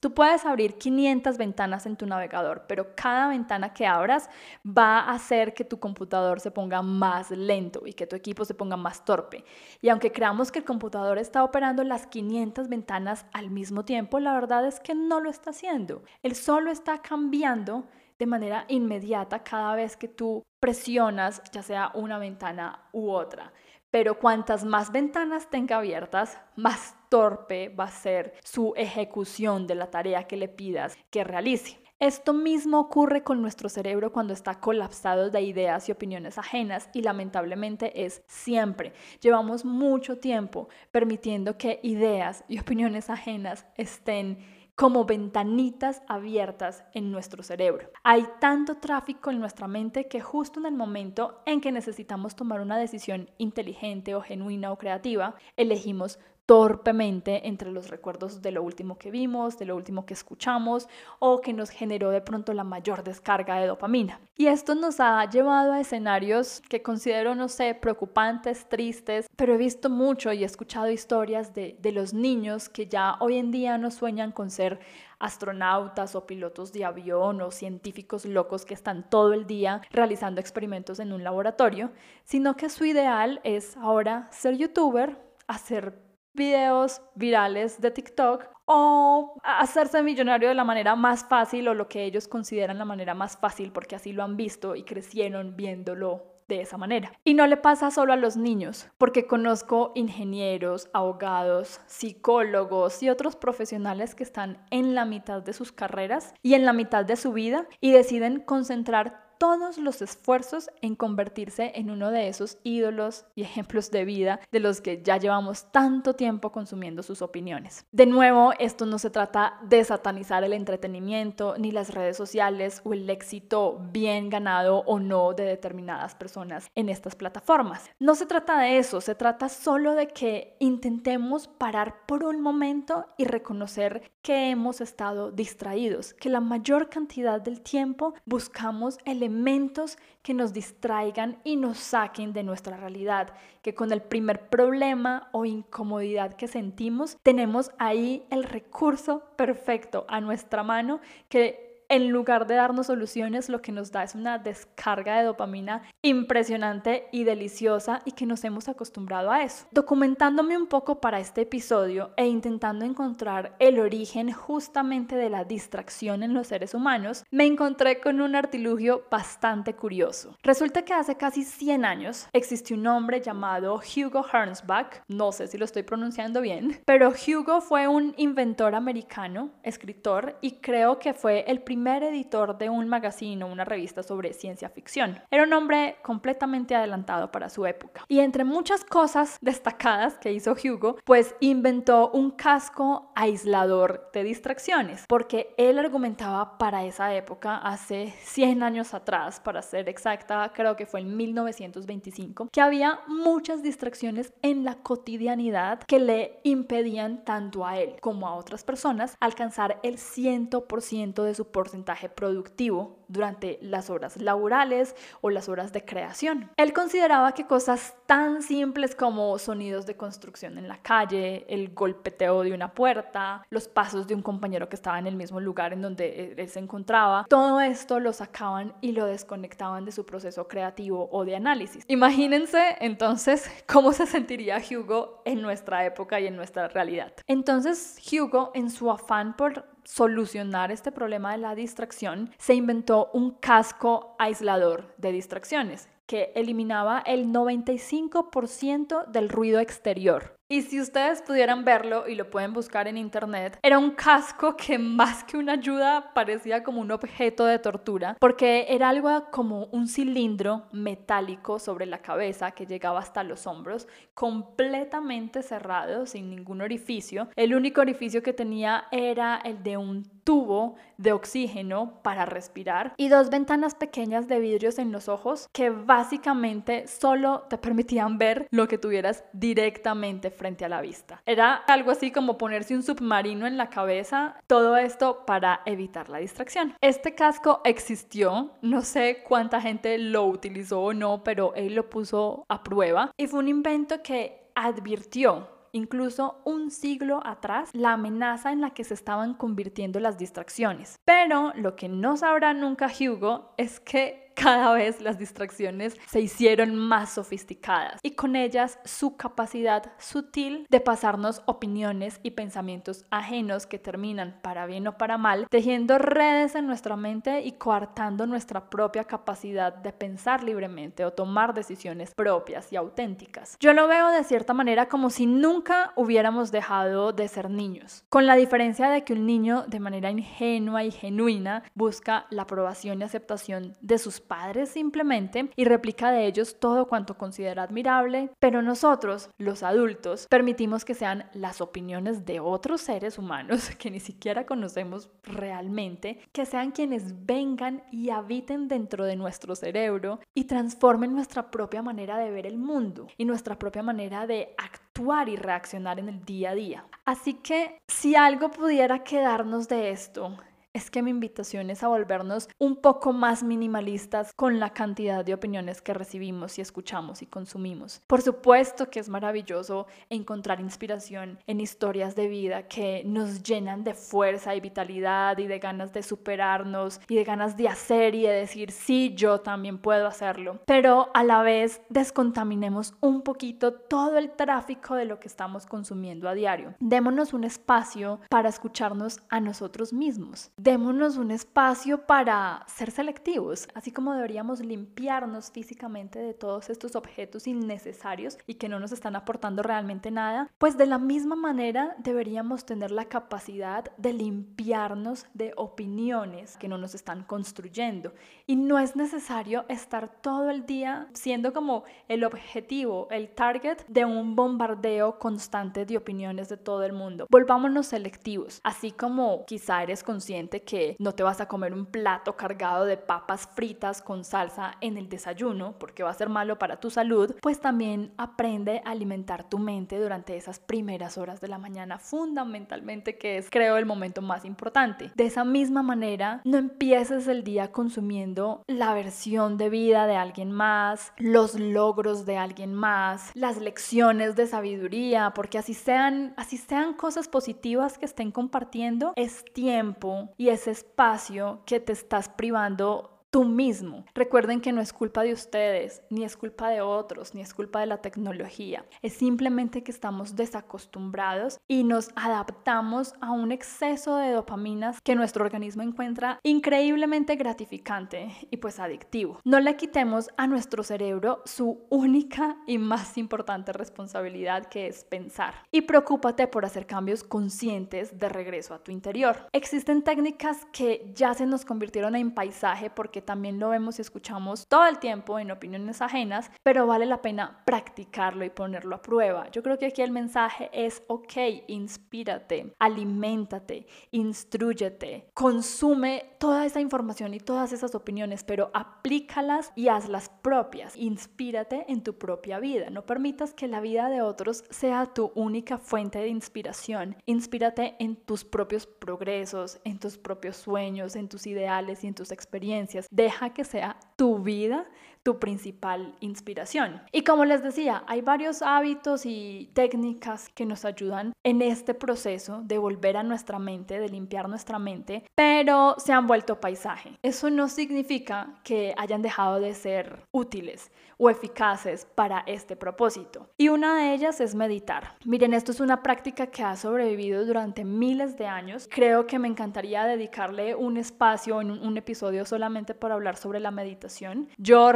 Tú 0.01 0.15
puedes 0.15 0.45
abrir 0.47 0.79
500 0.79 1.37
ventanas 1.37 1.85
en 1.85 1.95
tu 1.95 2.07
navegador, 2.07 2.65
pero 2.67 2.95
cada 2.95 3.27
ventana 3.27 3.71
que 3.71 3.85
abras 3.85 4.31
va 4.65 4.99
a 4.99 5.11
hacer 5.11 5.53
que 5.53 5.63
tu 5.63 5.79
computador 5.79 6.39
se 6.39 6.49
ponga 6.49 6.81
más 6.81 7.29
lento 7.29 7.83
y 7.85 7.93
que 7.93 8.07
tu 8.07 8.15
equipo 8.15 8.43
se 8.43 8.55
ponga 8.55 8.75
más 8.77 9.05
torpe. 9.05 9.45
Y 9.79 9.89
aunque 9.89 10.11
creamos 10.11 10.51
que 10.51 10.57
el 10.57 10.65
computador 10.65 11.19
está 11.19 11.43
operando 11.43 11.83
las 11.83 12.07
500 12.07 12.67
ventanas 12.67 13.27
al 13.31 13.51
mismo 13.51 13.85
tiempo, 13.85 14.19
la 14.19 14.33
verdad 14.33 14.65
es 14.65 14.79
que 14.79 14.95
no 14.95 15.19
lo 15.19 15.29
está 15.29 15.51
haciendo. 15.51 16.01
Él 16.23 16.33
solo 16.33 16.71
está 16.71 17.03
cambiando 17.03 17.85
de 18.17 18.25
manera 18.25 18.65
inmediata 18.69 19.43
cada 19.43 19.75
vez 19.75 19.97
que 19.97 20.07
tú 20.07 20.41
presionas 20.59 21.43
ya 21.51 21.61
sea 21.61 21.91
una 21.93 22.17
ventana 22.17 22.87
u 22.91 23.11
otra 23.11 23.53
pero 23.91 24.17
cuantas 24.17 24.63
más 24.63 24.91
ventanas 24.91 25.49
tenga 25.49 25.77
abiertas, 25.77 26.39
más 26.55 26.95
torpe 27.11 27.67
va 27.67 27.83
a 27.83 27.91
ser 27.91 28.33
su 28.41 28.73
ejecución 28.77 29.67
de 29.67 29.75
la 29.75 29.91
tarea 29.91 30.23
que 30.27 30.37
le 30.37 30.47
pidas 30.47 30.97
que 31.09 31.25
realice. 31.25 31.77
Esto 31.99 32.33
mismo 32.33 32.79
ocurre 32.79 33.21
con 33.21 33.41
nuestro 33.41 33.67
cerebro 33.67 34.13
cuando 34.13 34.33
está 34.33 34.59
colapsado 34.59 35.29
de 35.29 35.41
ideas 35.41 35.87
y 35.87 35.91
opiniones 35.91 36.37
ajenas 36.37 36.89
y 36.93 37.01
lamentablemente 37.01 38.05
es 38.05 38.23
siempre. 38.27 38.93
Llevamos 39.19 39.65
mucho 39.65 40.19
tiempo 40.19 40.69
permitiendo 40.91 41.57
que 41.57 41.81
ideas 41.83 42.45
y 42.47 42.59
opiniones 42.59 43.09
ajenas 43.09 43.67
estén 43.75 44.39
como 44.75 45.05
ventanitas 45.05 46.01
abiertas 46.07 46.83
en 46.93 47.11
nuestro 47.11 47.43
cerebro. 47.43 47.91
Hay 48.03 48.25
tanto 48.39 48.77
tráfico 48.77 49.29
en 49.29 49.39
nuestra 49.39 49.67
mente 49.67 50.07
que 50.07 50.21
justo 50.21 50.59
en 50.59 50.65
el 50.65 50.73
momento 50.73 51.41
en 51.45 51.61
que 51.61 51.71
necesitamos 51.71 52.35
tomar 52.35 52.61
una 52.61 52.79
decisión 52.79 53.29
inteligente 53.37 54.15
o 54.15 54.21
genuina 54.21 54.71
o 54.71 54.79
creativa, 54.79 55.35
elegimos 55.55 56.17
torpemente 56.45 57.47
entre 57.47 57.71
los 57.71 57.89
recuerdos 57.89 58.41
de 58.41 58.51
lo 58.51 58.63
último 58.63 58.97
que 58.97 59.11
vimos, 59.11 59.57
de 59.57 59.65
lo 59.65 59.75
último 59.75 60.05
que 60.05 60.13
escuchamos 60.13 60.87
o 61.19 61.39
que 61.41 61.53
nos 61.53 61.69
generó 61.69 62.09
de 62.09 62.21
pronto 62.21 62.53
la 62.53 62.63
mayor 62.63 63.03
descarga 63.03 63.59
de 63.59 63.67
dopamina. 63.67 64.19
Y 64.35 64.47
esto 64.47 64.75
nos 64.75 64.99
ha 64.99 65.23
llevado 65.29 65.73
a 65.73 65.79
escenarios 65.79 66.61
que 66.67 66.81
considero, 66.81 67.35
no 67.35 67.47
sé, 67.47 67.75
preocupantes, 67.75 68.67
tristes, 68.67 69.27
pero 69.35 69.53
he 69.53 69.57
visto 69.57 69.89
mucho 69.89 70.33
y 70.33 70.43
he 70.43 70.45
escuchado 70.45 70.89
historias 70.89 71.53
de, 71.53 71.77
de 71.79 71.91
los 71.91 72.13
niños 72.13 72.69
que 72.69 72.87
ya 72.87 73.17
hoy 73.19 73.37
en 73.37 73.51
día 73.51 73.77
no 73.77 73.91
sueñan 73.91 74.31
con 74.31 74.49
ser 74.49 74.79
astronautas 75.19 76.15
o 76.15 76.25
pilotos 76.25 76.73
de 76.73 76.83
avión 76.83 77.41
o 77.41 77.51
científicos 77.51 78.25
locos 78.25 78.65
que 78.65 78.73
están 78.73 79.09
todo 79.09 79.33
el 79.33 79.45
día 79.45 79.81
realizando 79.91 80.41
experimentos 80.41 80.99
en 80.99 81.13
un 81.13 81.23
laboratorio, 81.23 81.91
sino 82.25 82.57
que 82.57 82.69
su 82.69 82.85
ideal 82.85 83.39
es 83.43 83.77
ahora 83.77 84.27
ser 84.31 84.57
youtuber, 84.57 85.17
hacer 85.47 86.10
videos 86.33 87.01
virales 87.15 87.79
de 87.81 87.91
TikTok 87.91 88.47
o 88.65 89.35
hacerse 89.43 90.01
millonario 90.03 90.49
de 90.49 90.55
la 90.55 90.63
manera 90.63 90.95
más 90.95 91.25
fácil 91.25 91.67
o 91.67 91.73
lo 91.73 91.87
que 91.87 92.03
ellos 92.03 92.27
consideran 92.27 92.77
la 92.77 92.85
manera 92.85 93.13
más 93.13 93.37
fácil 93.37 93.71
porque 93.71 93.95
así 93.95 94.13
lo 94.13 94.23
han 94.23 94.37
visto 94.37 94.75
y 94.75 94.83
crecieron 94.83 95.55
viéndolo 95.55 96.31
de 96.47 96.61
esa 96.61 96.77
manera. 96.77 97.13
Y 97.23 97.33
no 97.33 97.47
le 97.47 97.55
pasa 97.55 97.91
solo 97.91 98.11
a 98.11 98.17
los 98.17 98.35
niños, 98.35 98.89
porque 98.97 99.25
conozco 99.25 99.93
ingenieros, 99.95 100.89
abogados, 100.91 101.79
psicólogos 101.87 103.01
y 103.01 103.09
otros 103.09 103.37
profesionales 103.37 104.15
que 104.15 104.23
están 104.23 104.65
en 104.69 104.93
la 104.93 105.05
mitad 105.05 105.41
de 105.41 105.53
sus 105.53 105.71
carreras 105.71 106.33
y 106.41 106.55
en 106.55 106.65
la 106.65 106.73
mitad 106.73 107.05
de 107.05 107.15
su 107.15 107.31
vida 107.31 107.67
y 107.79 107.91
deciden 107.91 108.41
concentrar 108.41 109.30
todos 109.41 109.79
los 109.79 110.03
esfuerzos 110.03 110.69
en 110.83 110.95
convertirse 110.95 111.71
en 111.73 111.89
uno 111.89 112.11
de 112.11 112.27
esos 112.27 112.59
ídolos 112.61 113.25
y 113.33 113.41
ejemplos 113.41 113.89
de 113.89 114.05
vida 114.05 114.39
de 114.51 114.59
los 114.59 114.81
que 114.81 115.01
ya 115.01 115.17
llevamos 115.17 115.71
tanto 115.71 116.13
tiempo 116.13 116.51
consumiendo 116.51 117.01
sus 117.01 117.23
opiniones. 117.23 117.87
De 117.91 118.05
nuevo, 118.05 118.53
esto 118.59 118.85
no 118.85 118.99
se 118.99 119.09
trata 119.09 119.57
de 119.63 119.83
satanizar 119.83 120.43
el 120.43 120.53
entretenimiento, 120.53 121.55
ni 121.57 121.71
las 121.71 121.91
redes 121.91 122.17
sociales 122.17 122.81
o 122.83 122.93
el 122.93 123.09
éxito 123.09 123.81
bien 123.91 124.29
ganado 124.29 124.83
o 124.85 124.99
no 124.99 125.33
de 125.33 125.45
determinadas 125.45 126.13
personas 126.13 126.69
en 126.75 126.89
estas 126.89 127.15
plataformas. 127.15 127.89
No 127.97 128.13
se 128.13 128.27
trata 128.27 128.59
de 128.59 128.77
eso, 128.77 129.01
se 129.01 129.15
trata 129.15 129.49
solo 129.49 129.95
de 129.95 130.07
que 130.09 130.55
intentemos 130.59 131.47
parar 131.47 132.05
por 132.05 132.23
un 132.25 132.41
momento 132.41 133.07
y 133.17 133.25
reconocer 133.25 134.11
que 134.21 134.51
hemos 134.51 134.81
estado 134.81 135.31
distraídos, 135.31 136.13
que 136.13 136.29
la 136.29 136.41
mayor 136.41 136.89
cantidad 136.89 137.41
del 137.41 137.61
tiempo 137.61 138.13
buscamos 138.25 138.97
elementos 139.05 139.97
que 140.21 140.33
nos 140.33 140.53
distraigan 140.53 141.39
y 141.43 141.55
nos 141.55 141.77
saquen 141.79 142.33
de 142.33 142.43
nuestra 142.43 142.77
realidad, 142.77 143.33
que 143.61 143.73
con 143.73 143.91
el 143.91 144.01
primer 144.01 144.49
problema 144.49 145.29
o 145.31 145.45
incomodidad 145.45 146.33
que 146.33 146.47
sentimos, 146.47 147.17
tenemos 147.23 147.71
ahí 147.79 148.25
el 148.29 148.43
recurso 148.43 149.23
perfecto 149.35 150.05
a 150.07 150.21
nuestra 150.21 150.63
mano 150.63 150.99
que 151.27 151.70
en 151.91 152.09
lugar 152.09 152.47
de 152.47 152.55
darnos 152.55 152.87
soluciones, 152.87 153.49
lo 153.49 153.61
que 153.61 153.73
nos 153.73 153.91
da 153.91 154.03
es 154.03 154.15
una 154.15 154.37
descarga 154.37 155.17
de 155.17 155.25
dopamina 155.25 155.81
impresionante 156.01 157.09
y 157.11 157.25
deliciosa 157.25 158.01
y 158.05 158.13
que 158.13 158.25
nos 158.25 158.45
hemos 158.45 158.69
acostumbrado 158.69 159.29
a 159.29 159.43
eso. 159.43 159.65
Documentándome 159.71 160.57
un 160.57 160.67
poco 160.67 161.01
para 161.01 161.19
este 161.19 161.41
episodio 161.41 162.11
e 162.15 162.27
intentando 162.27 162.85
encontrar 162.85 163.57
el 163.59 163.77
origen 163.77 164.31
justamente 164.31 165.17
de 165.17 165.29
la 165.29 165.43
distracción 165.43 166.23
en 166.23 166.33
los 166.33 166.47
seres 166.47 166.73
humanos, 166.73 167.25
me 167.29 167.45
encontré 167.45 167.99
con 167.99 168.21
un 168.21 168.37
artilugio 168.37 169.03
bastante 169.11 169.75
curioso. 169.75 170.37
Resulta 170.43 170.85
que 170.85 170.93
hace 170.93 171.17
casi 171.17 171.43
100 171.43 171.83
años 171.83 172.29
existió 172.31 172.77
un 172.77 172.87
hombre 172.87 173.19
llamado 173.19 173.81
Hugo 173.81 174.25
Hernsbach, 174.31 175.03
no 175.09 175.33
sé 175.33 175.47
si 175.47 175.57
lo 175.57 175.65
estoy 175.65 175.83
pronunciando 175.83 176.39
bien, 176.39 176.79
pero 176.85 177.09
Hugo 177.09 177.59
fue 177.59 177.89
un 177.89 178.13
inventor 178.15 178.75
americano, 178.75 179.49
escritor 179.63 180.37
y 180.39 180.51
creo 180.61 180.97
que 180.97 181.13
fue 181.13 181.43
el 181.49 181.61
primer 181.61 181.80
editor 181.87 182.57
de 182.57 182.69
un 182.69 182.87
magazine 182.87 183.43
o 183.43 183.47
una 183.47 183.65
revista 183.65 184.03
sobre 184.03 184.33
ciencia 184.33 184.69
ficción. 184.69 185.19
Era 185.29 185.43
un 185.43 185.53
hombre 185.53 185.97
completamente 186.01 186.75
adelantado 186.75 187.31
para 187.31 187.49
su 187.49 187.65
época. 187.65 188.05
Y 188.07 188.19
entre 188.19 188.43
muchas 188.43 188.83
cosas 188.83 189.37
destacadas 189.41 190.17
que 190.17 190.31
hizo 190.31 190.53
Hugo, 190.53 190.97
pues 191.03 191.35
inventó 191.39 192.11
un 192.11 192.31
casco 192.31 193.11
aislador 193.15 194.09
de 194.13 194.23
distracciones, 194.23 195.05
porque 195.07 195.53
él 195.57 195.79
argumentaba 195.79 196.57
para 196.57 196.85
esa 196.85 197.13
época, 197.13 197.57
hace 197.57 198.13
100 198.23 198.63
años 198.63 198.93
atrás, 198.93 199.39
para 199.39 199.61
ser 199.61 199.89
exacta, 199.89 200.51
creo 200.53 200.75
que 200.75 200.85
fue 200.85 201.01
en 201.01 201.15
1925, 201.17 202.49
que 202.51 202.61
había 202.61 202.99
muchas 203.07 203.63
distracciones 203.63 204.33
en 204.41 204.63
la 204.63 204.75
cotidianidad 204.75 205.79
que 205.87 205.99
le 205.99 206.39
impedían 206.43 207.23
tanto 207.23 207.65
a 207.65 207.79
él 207.79 207.95
como 208.01 208.27
a 208.27 208.35
otras 208.35 208.63
personas 208.63 209.15
alcanzar 209.19 209.79
el 209.83 209.97
100% 209.97 211.23
de 211.23 211.35
su 211.35 211.45
porcentaje 211.45 211.70
porcentaje 211.71 212.09
productivo 212.09 213.00
durante 213.11 213.59
las 213.61 213.89
horas 213.89 214.17
laborales 214.17 214.95
o 215.21 215.29
las 215.29 215.49
horas 215.49 215.73
de 215.73 215.85
creación. 215.85 216.49
Él 216.57 216.73
consideraba 216.73 217.33
que 217.33 217.45
cosas 217.45 217.95
tan 218.05 218.41
simples 218.41 218.95
como 218.95 219.37
sonidos 219.39 219.85
de 219.85 219.95
construcción 219.95 220.57
en 220.57 220.67
la 220.67 220.77
calle, 220.81 221.45
el 221.49 221.73
golpeteo 221.73 222.43
de 222.43 222.53
una 222.53 222.73
puerta, 222.73 223.45
los 223.49 223.67
pasos 223.67 224.07
de 224.07 224.15
un 224.15 224.21
compañero 224.21 224.69
que 224.69 224.75
estaba 224.75 224.99
en 224.99 225.07
el 225.07 225.15
mismo 225.15 225.39
lugar 225.39 225.73
en 225.73 225.81
donde 225.81 226.35
él 226.37 226.49
se 226.49 226.59
encontraba, 226.59 227.25
todo 227.29 227.61
esto 227.61 227.99
lo 227.99 228.13
sacaban 228.13 228.73
y 228.81 228.91
lo 228.91 229.05
desconectaban 229.05 229.85
de 229.85 229.91
su 229.91 230.05
proceso 230.05 230.47
creativo 230.47 231.09
o 231.11 231.25
de 231.25 231.35
análisis. 231.35 231.83
Imagínense 231.87 232.77
entonces 232.79 233.49
cómo 233.67 233.93
se 233.93 234.05
sentiría 234.05 234.61
Hugo 234.71 235.21
en 235.25 235.41
nuestra 235.41 235.85
época 235.85 236.19
y 236.19 236.27
en 236.27 236.35
nuestra 236.35 236.67
realidad. 236.67 237.13
Entonces 237.27 237.97
Hugo, 238.11 238.51
en 238.53 238.69
su 238.69 238.91
afán 238.91 239.35
por 239.35 239.65
solucionar 239.83 240.71
este 240.71 240.91
problema 240.91 241.31
de 241.31 241.39
la 241.39 241.55
distracción, 241.55 242.31
se 242.37 242.53
inventó 242.53 243.00
un 243.13 243.31
casco 243.31 244.15
aislador 244.19 244.93
de 244.97 245.11
distracciones 245.11 245.89
que 246.05 246.31
eliminaba 246.35 246.99
el 246.99 247.27
95% 247.27 249.07
del 249.07 249.29
ruido 249.29 249.59
exterior. 249.59 250.35
Y 250.51 250.63
si 250.63 250.81
ustedes 250.81 251.21
pudieran 251.21 251.63
verlo 251.63 252.09
y 252.09 252.15
lo 252.15 252.29
pueden 252.29 252.51
buscar 252.51 252.85
en 252.89 252.97
internet, 252.97 253.57
era 253.63 253.79
un 253.79 253.91
casco 253.91 254.57
que 254.57 254.77
más 254.77 255.23
que 255.23 255.37
una 255.37 255.53
ayuda 255.53 256.13
parecía 256.13 256.61
como 256.61 256.81
un 256.81 256.91
objeto 256.91 257.45
de 257.45 257.57
tortura, 257.57 258.17
porque 258.19 258.65
era 258.67 258.89
algo 258.89 259.31
como 259.31 259.67
un 259.67 259.87
cilindro 259.87 260.63
metálico 260.73 261.57
sobre 261.57 261.85
la 261.85 261.99
cabeza 261.99 262.51
que 262.51 262.65
llegaba 262.65 262.99
hasta 262.99 263.23
los 263.23 263.47
hombros, 263.47 263.87
completamente 264.13 265.41
cerrado, 265.41 266.05
sin 266.05 266.29
ningún 266.29 266.59
orificio. 266.59 267.29
El 267.37 267.55
único 267.55 267.79
orificio 267.79 268.21
que 268.21 268.33
tenía 268.33 268.89
era 268.91 269.37
el 269.45 269.63
de 269.63 269.77
un 269.77 270.03
tubo 270.23 270.75
de 270.97 271.13
oxígeno 271.13 272.01
para 272.03 272.25
respirar 272.25 272.93
y 272.97 273.09
dos 273.09 273.29
ventanas 273.29 273.75
pequeñas 273.75 274.27
de 274.27 274.39
vidrios 274.39 274.77
en 274.77 274.91
los 274.91 275.09
ojos 275.09 275.47
que 275.51 275.69
básicamente 275.69 276.87
solo 276.87 277.43
te 277.49 277.57
permitían 277.57 278.17
ver 278.17 278.47
lo 278.51 278.67
que 278.67 278.77
tuvieras 278.77 279.23
directamente 279.33 280.29
frente 280.41 280.65
a 280.65 280.69
la 280.69 280.81
vista. 280.81 281.21
Era 281.27 281.53
algo 281.67 281.91
así 281.91 282.09
como 282.09 282.39
ponerse 282.39 282.73
un 282.73 282.81
submarino 282.81 283.45
en 283.45 283.57
la 283.57 283.69
cabeza, 283.69 284.37
todo 284.47 284.75
esto 284.75 285.23
para 285.27 285.61
evitar 285.67 286.09
la 286.09 286.17
distracción. 286.17 286.73
Este 286.81 287.13
casco 287.13 287.61
existió, 287.63 288.49
no 288.63 288.81
sé 288.81 289.23
cuánta 289.23 289.61
gente 289.61 289.99
lo 289.99 290.25
utilizó 290.25 290.81
o 290.81 290.93
no, 290.95 291.23
pero 291.23 291.53
él 291.53 291.75
lo 291.75 291.91
puso 291.91 292.43
a 292.49 292.63
prueba 292.63 293.11
y 293.17 293.27
fue 293.27 293.37
un 293.37 293.49
invento 293.49 294.01
que 294.01 294.49
advirtió 294.55 295.47
incluso 295.73 296.41
un 296.43 296.71
siglo 296.71 297.21
atrás, 297.23 297.69
la 297.73 297.93
amenaza 297.93 298.51
en 298.51 298.61
la 298.61 298.71
que 298.71 298.83
se 298.83 298.93
estaban 298.93 299.35
convirtiendo 299.35 299.99
las 299.99 300.17
distracciones. 300.17 300.95
Pero 301.05 301.53
lo 301.55 301.75
que 301.75 301.87
no 301.87 302.17
sabrá 302.17 302.53
nunca 302.53 302.91
Hugo 302.99 303.53
es 303.57 303.79
que 303.79 304.30
cada 304.35 304.73
vez 304.73 305.01
las 305.01 305.17
distracciones 305.17 305.95
se 306.07 306.21
hicieron 306.21 306.75
más 306.75 307.13
sofisticadas 307.13 307.99
y 308.03 308.11
con 308.11 308.35
ellas 308.35 308.79
su 308.85 309.17
capacidad 309.17 309.91
sutil 309.97 310.65
de 310.69 310.79
pasarnos 310.79 311.41
opiniones 311.45 312.19
y 312.23 312.31
pensamientos 312.31 313.05
ajenos 313.09 313.65
que 313.65 313.79
terminan 313.79 314.39
para 314.41 314.65
bien 314.65 314.87
o 314.87 314.97
para 314.97 315.17
mal, 315.17 315.47
tejiendo 315.49 315.97
redes 315.97 316.55
en 316.55 316.67
nuestra 316.67 316.95
mente 316.95 317.41
y 317.41 317.53
coartando 317.53 318.25
nuestra 318.25 318.69
propia 318.69 319.03
capacidad 319.03 319.73
de 319.73 319.93
pensar 319.93 320.43
libremente 320.43 321.05
o 321.05 321.11
tomar 321.11 321.53
decisiones 321.53 322.13
propias 322.15 322.71
y 322.71 322.75
auténticas. 322.75 323.57
Yo 323.59 323.73
lo 323.73 323.87
veo 323.87 324.09
de 324.09 324.23
cierta 324.23 324.53
manera 324.53 324.87
como 324.87 325.09
si 325.09 325.25
nunca 325.25 325.93
hubiéramos 325.95 326.51
dejado 326.51 327.11
de 327.13 327.27
ser 327.27 327.49
niños, 327.49 328.03
con 328.09 328.25
la 328.25 328.35
diferencia 328.35 328.89
de 328.89 329.03
que 329.03 329.13
un 329.13 329.25
niño 329.25 329.65
de 329.67 329.79
manera 329.79 330.09
ingenua 330.09 330.83
y 330.83 330.91
genuina 330.91 331.63
busca 331.75 332.25
la 332.29 332.43
aprobación 332.43 333.01
y 333.01 333.03
aceptación 333.03 333.75
de 333.81 333.97
sus 333.97 334.20
padres 334.21 334.69
simplemente 334.69 335.49
y 335.55 335.65
replica 335.65 336.11
de 336.11 336.25
ellos 336.25 336.59
todo 336.59 336.87
cuanto 336.87 337.17
considera 337.17 337.63
admirable, 337.63 338.31
pero 338.39 338.61
nosotros, 338.61 339.29
los 339.37 339.63
adultos, 339.63 340.27
permitimos 340.29 340.85
que 340.85 340.93
sean 340.93 341.29
las 341.33 341.61
opiniones 341.61 342.25
de 342.25 342.39
otros 342.39 342.81
seres 342.81 343.17
humanos 343.17 343.69
que 343.79 343.91
ni 343.91 343.99
siquiera 343.99 344.45
conocemos 344.45 345.09
realmente, 345.23 346.19
que 346.31 346.45
sean 346.45 346.71
quienes 346.71 347.25
vengan 347.25 347.83
y 347.91 348.09
habiten 348.09 348.67
dentro 348.67 349.05
de 349.05 349.15
nuestro 349.15 349.55
cerebro 349.55 350.19
y 350.33 350.45
transformen 350.45 351.13
nuestra 351.13 351.51
propia 351.51 351.81
manera 351.81 352.17
de 352.17 352.31
ver 352.31 352.45
el 352.45 352.57
mundo 352.57 353.07
y 353.17 353.25
nuestra 353.25 353.57
propia 353.57 353.83
manera 353.83 354.27
de 354.27 354.53
actuar 354.57 355.29
y 355.29 355.35
reaccionar 355.35 355.99
en 355.99 356.09
el 356.09 356.25
día 356.25 356.51
a 356.51 356.55
día. 356.55 356.85
Así 357.05 357.35
que 357.35 357.79
si 357.87 358.15
algo 358.15 358.51
pudiera 358.51 359.03
quedarnos 359.03 359.67
de 359.67 359.91
esto, 359.91 360.37
es 360.73 360.89
que 360.89 361.01
mi 361.01 361.11
invitación 361.11 361.69
es 361.69 361.83
a 361.83 361.89
volvernos 361.89 362.47
un 362.57 362.77
poco 362.77 363.11
más 363.11 363.43
minimalistas 363.43 364.31
con 364.35 364.59
la 364.59 364.71
cantidad 364.73 365.25
de 365.25 365.33
opiniones 365.33 365.81
que 365.81 365.93
recibimos 365.93 366.57
y 366.57 366.61
escuchamos 366.61 367.21
y 367.21 367.25
consumimos. 367.25 368.01
Por 368.07 368.21
supuesto 368.21 368.89
que 368.89 368.99
es 368.99 369.09
maravilloso 369.09 369.87
encontrar 370.09 370.61
inspiración 370.61 371.39
en 371.45 371.59
historias 371.59 372.15
de 372.15 372.27
vida 372.27 372.67
que 372.67 373.03
nos 373.05 373.43
llenan 373.43 373.83
de 373.83 373.93
fuerza 373.93 374.55
y 374.55 374.61
vitalidad 374.61 375.37
y 375.39 375.47
de 375.47 375.59
ganas 375.59 375.91
de 375.91 376.03
superarnos 376.03 377.01
y 377.09 377.15
de 377.15 377.23
ganas 377.23 377.57
de 377.57 377.67
hacer 377.67 378.15
y 378.15 378.23
de 378.23 378.33
decir, 378.33 378.71
sí, 378.71 379.13
yo 379.15 379.41
también 379.41 379.77
puedo 379.77 380.07
hacerlo. 380.07 380.61
Pero 380.65 381.09
a 381.13 381.23
la 381.23 381.41
vez 381.43 381.81
descontaminemos 381.89 382.93
un 383.01 383.23
poquito 383.23 383.73
todo 383.73 384.17
el 384.17 384.31
tráfico 384.31 384.95
de 384.95 385.05
lo 385.05 385.19
que 385.19 385.27
estamos 385.27 385.65
consumiendo 385.65 386.29
a 386.29 386.33
diario. 386.33 386.75
Démonos 386.79 387.33
un 387.33 387.43
espacio 387.43 388.21
para 388.29 388.49
escucharnos 388.49 389.19
a 389.29 389.41
nosotros 389.41 389.91
mismos 389.91 390.51
démonos 390.63 391.17
un 391.17 391.31
espacio 391.31 392.05
para 392.05 392.63
ser 392.67 392.91
selectivos, 392.91 393.67
así 393.73 393.91
como 393.91 394.13
deberíamos 394.13 394.59
limpiarnos 394.59 395.49
físicamente 395.49 396.19
de 396.19 396.35
todos 396.35 396.69
estos 396.69 396.95
objetos 396.95 397.47
innecesarios 397.47 398.37
y 398.45 398.55
que 398.55 398.69
no 398.69 398.79
nos 398.79 398.91
están 398.91 399.15
aportando 399.15 399.63
realmente 399.63 400.11
nada, 400.11 400.51
pues 400.59 400.77
de 400.77 400.85
la 400.85 400.99
misma 400.99 401.35
manera 401.35 401.95
deberíamos 401.97 402.63
tener 402.63 402.91
la 402.91 403.05
capacidad 403.05 403.85
de 403.97 404.13
limpiarnos 404.13 405.25
de 405.33 405.53
opiniones 405.57 406.57
que 406.57 406.67
no 406.67 406.77
nos 406.77 406.93
están 406.93 407.23
construyendo. 407.23 408.13
Y 408.45 408.55
no 408.55 408.77
es 408.77 408.95
necesario 408.95 409.65
estar 409.67 410.21
todo 410.21 410.51
el 410.51 410.67
día 410.67 411.07
siendo 411.13 411.53
como 411.53 411.85
el 412.07 412.23
objetivo, 412.23 413.07
el 413.09 413.29
target 413.29 413.79
de 413.87 414.05
un 414.05 414.35
bombardeo 414.35 415.17
constante 415.17 415.87
de 415.87 415.97
opiniones 415.97 416.49
de 416.49 416.57
todo 416.57 416.83
el 416.83 416.93
mundo. 416.93 417.25
Volvámonos 417.31 417.87
selectivos, 417.87 418.59
así 418.63 418.91
como 418.91 419.45
quizá 419.47 419.81
eres 419.81 420.03
consciente 420.03 420.50
que 420.59 420.97
no 420.99 421.13
te 421.13 421.23
vas 421.23 421.39
a 421.39 421.47
comer 421.47 421.73
un 421.73 421.85
plato 421.85 422.35
cargado 422.35 422.83
de 422.83 422.97
papas 422.97 423.47
fritas 423.55 424.01
con 424.01 424.25
salsa 424.25 424.75
en 424.81 424.97
el 424.97 425.07
desayuno 425.07 425.75
porque 425.79 426.03
va 426.03 426.09
a 426.09 426.13
ser 426.13 426.27
malo 426.27 426.59
para 426.59 426.81
tu 426.81 426.89
salud, 426.89 427.35
pues 427.41 427.61
también 427.61 428.11
aprende 428.17 428.81
a 428.83 428.91
alimentar 428.91 429.49
tu 429.49 429.57
mente 429.57 429.97
durante 429.97 430.35
esas 430.35 430.59
primeras 430.59 431.17
horas 431.17 431.39
de 431.39 431.47
la 431.47 431.57
mañana, 431.57 431.97
fundamentalmente 431.97 433.17
que 433.17 433.37
es 433.37 433.49
creo 433.49 433.77
el 433.77 433.85
momento 433.85 434.21
más 434.21 434.43
importante. 434.43 435.11
De 435.15 435.25
esa 435.25 435.45
misma 435.45 435.83
manera, 435.83 436.41
no 436.43 436.57
empieces 436.57 437.27
el 437.27 437.43
día 437.43 437.71
consumiendo 437.71 438.63
la 438.67 438.93
versión 438.93 439.57
de 439.57 439.69
vida 439.69 440.07
de 440.07 440.15
alguien 440.15 440.51
más, 440.51 441.13
los 441.17 441.55
logros 441.59 442.25
de 442.25 442.37
alguien 442.37 442.73
más, 442.73 443.31
las 443.35 443.57
lecciones 443.57 444.35
de 444.35 444.47
sabiduría, 444.47 445.31
porque 445.33 445.57
así 445.57 445.73
sean, 445.73 446.33
así 446.37 446.57
sean 446.57 446.93
cosas 446.93 447.27
positivas 447.27 447.97
que 447.97 448.05
estén 448.05 448.31
compartiendo, 448.31 449.13
es 449.15 449.45
tiempo 449.53 450.29
y 450.41 450.49
ese 450.49 450.71
espacio 450.71 451.61
que 451.67 451.79
te 451.79 451.93
estás 451.93 452.27
privando 452.27 453.10
tú 453.31 453.45
mismo. 453.45 454.05
Recuerden 454.13 454.59
que 454.59 454.73
no 454.73 454.81
es 454.81 454.91
culpa 454.91 455.23
de 455.23 455.31
ustedes, 455.31 456.01
ni 456.09 456.25
es 456.25 456.35
culpa 456.35 456.69
de 456.69 456.81
otros, 456.81 457.33
ni 457.33 457.41
es 457.41 457.53
culpa 457.53 457.79
de 457.79 457.85
la 457.85 458.01
tecnología. 458.01 458.85
Es 459.01 459.13
simplemente 459.13 459.83
que 459.83 459.91
estamos 459.91 460.35
desacostumbrados 460.35 461.59
y 461.67 461.85
nos 461.85 462.09
adaptamos 462.15 463.15
a 463.21 463.31
un 463.31 463.53
exceso 463.53 464.17
de 464.17 464.31
dopaminas 464.31 464.99
que 465.01 465.15
nuestro 465.15 465.45
organismo 465.45 465.81
encuentra 465.81 466.39
increíblemente 466.43 467.37
gratificante 467.37 468.35
y 468.49 468.57
pues 468.57 468.79
adictivo. 468.79 469.39
No 469.45 469.61
le 469.61 469.77
quitemos 469.77 470.29
a 470.35 470.45
nuestro 470.47 470.83
cerebro 470.83 471.41
su 471.45 471.85
única 471.89 472.57
y 472.67 472.77
más 472.77 473.17
importante 473.17 473.71
responsabilidad 473.71 474.65
que 474.65 474.87
es 474.87 475.05
pensar. 475.05 475.53
Y 475.71 475.81
preocúpate 475.81 476.47
por 476.47 476.65
hacer 476.65 476.85
cambios 476.85 477.23
conscientes 477.23 478.19
de 478.19 478.27
regreso 478.27 478.73
a 478.73 478.83
tu 478.83 478.91
interior. 478.91 479.47
Existen 479.53 480.03
técnicas 480.03 480.65
que 480.73 481.09
ya 481.15 481.33
se 481.33 481.45
nos 481.45 481.63
convirtieron 481.63 482.17
en 482.17 482.31
paisaje 482.31 482.89
porque 482.89 483.20
también 483.21 483.59
lo 483.59 483.69
vemos 483.69 483.99
y 483.99 484.01
escuchamos 484.01 484.65
todo 484.67 484.85
el 484.87 484.99
tiempo 484.99 485.39
en 485.39 485.51
opiniones 485.51 486.01
ajenas, 486.01 486.51
pero 486.63 486.87
vale 486.87 487.05
la 487.05 487.21
pena 487.21 487.61
practicarlo 487.65 488.45
y 488.45 488.49
ponerlo 488.49 488.95
a 488.95 489.01
prueba. 489.01 489.49
Yo 489.51 489.63
creo 489.63 489.77
que 489.77 489.87
aquí 489.87 490.01
el 490.01 490.11
mensaje 490.11 490.69
es, 490.73 491.03
ok, 491.07 491.33
inspírate, 491.67 492.73
aliméntate, 492.79 493.87
instruyete, 494.11 495.29
consume 495.33 496.35
toda 496.39 496.65
esa 496.65 496.81
información 496.81 497.33
y 497.33 497.39
todas 497.39 497.71
esas 497.73 497.95
opiniones, 497.95 498.43
pero 498.43 498.71
aplícalas 498.73 499.71
y 499.75 499.89
hazlas 499.89 500.29
propias. 500.41 500.95
Inspírate 500.95 501.85
en 501.87 502.03
tu 502.03 502.17
propia 502.17 502.59
vida. 502.59 502.89
No 502.89 503.05
permitas 503.05 503.53
que 503.53 503.67
la 503.67 503.79
vida 503.79 504.09
de 504.09 504.21
otros 504.21 504.63
sea 504.69 505.13
tu 505.13 505.31
única 505.35 505.77
fuente 505.77 506.19
de 506.19 506.29
inspiración. 506.29 507.15
Inspírate 507.25 507.95
en 507.99 508.15
tus 508.15 508.43
propios 508.43 508.87
progresos, 508.87 509.79
en 509.83 509.99
tus 509.99 510.17
propios 510.17 510.57
sueños, 510.57 511.15
en 511.15 511.29
tus 511.29 511.47
ideales 511.47 512.03
y 512.03 512.07
en 512.07 512.15
tus 512.15 512.31
experiencias. 512.31 513.07
Deja 513.11 513.51
que 513.51 513.63
sea 513.63 513.97
tu 514.15 514.39
vida 514.39 514.87
tu 515.23 515.39
principal 515.39 516.15
inspiración. 516.19 517.01
Y 517.11 517.23
como 517.23 517.45
les 517.45 517.63
decía, 517.63 518.03
hay 518.07 518.21
varios 518.21 518.61
hábitos 518.61 519.25
y 519.25 519.69
técnicas 519.73 520.49
que 520.49 520.65
nos 520.65 520.85
ayudan 520.85 521.33
en 521.43 521.61
este 521.61 521.93
proceso 521.93 522.61
de 522.63 522.77
volver 522.77 523.17
a 523.17 523.23
nuestra 523.23 523.59
mente, 523.59 523.99
de 523.99 524.09
limpiar 524.09 524.49
nuestra 524.49 524.79
mente, 524.79 525.23
pero 525.35 525.95
se 525.97 526.13
han 526.13 526.27
vuelto 526.27 526.59
paisaje. 526.59 527.17
Eso 527.21 527.49
no 527.49 527.67
significa 527.67 528.59
que 528.63 528.93
hayan 528.97 529.21
dejado 529.21 529.59
de 529.59 529.73
ser 529.73 530.23
útiles 530.31 530.91
o 531.17 531.29
eficaces 531.29 532.05
para 532.15 532.39
este 532.47 532.75
propósito. 532.75 533.47
Y 533.55 533.69
una 533.69 533.95
de 533.95 534.13
ellas 534.15 534.41
es 534.41 534.55
meditar. 534.55 535.17
Miren, 535.23 535.53
esto 535.53 535.71
es 535.71 535.79
una 535.79 536.01
práctica 536.01 536.47
que 536.47 536.63
ha 536.63 536.75
sobrevivido 536.75 537.45
durante 537.45 537.85
miles 537.85 538.37
de 538.37 538.47
años. 538.47 538.89
Creo 538.91 539.27
que 539.27 539.37
me 539.37 539.47
encantaría 539.47 540.05
dedicarle 540.05 540.73
un 540.73 540.97
espacio 540.97 541.61
en 541.61 541.69
un 541.69 541.97
episodio 541.97 542.43
solamente 542.43 542.95
para 542.95 543.13
hablar 543.13 543.37
sobre 543.37 543.59
la 543.59 543.69
meditación. 543.69 544.49
Yo 544.57 544.91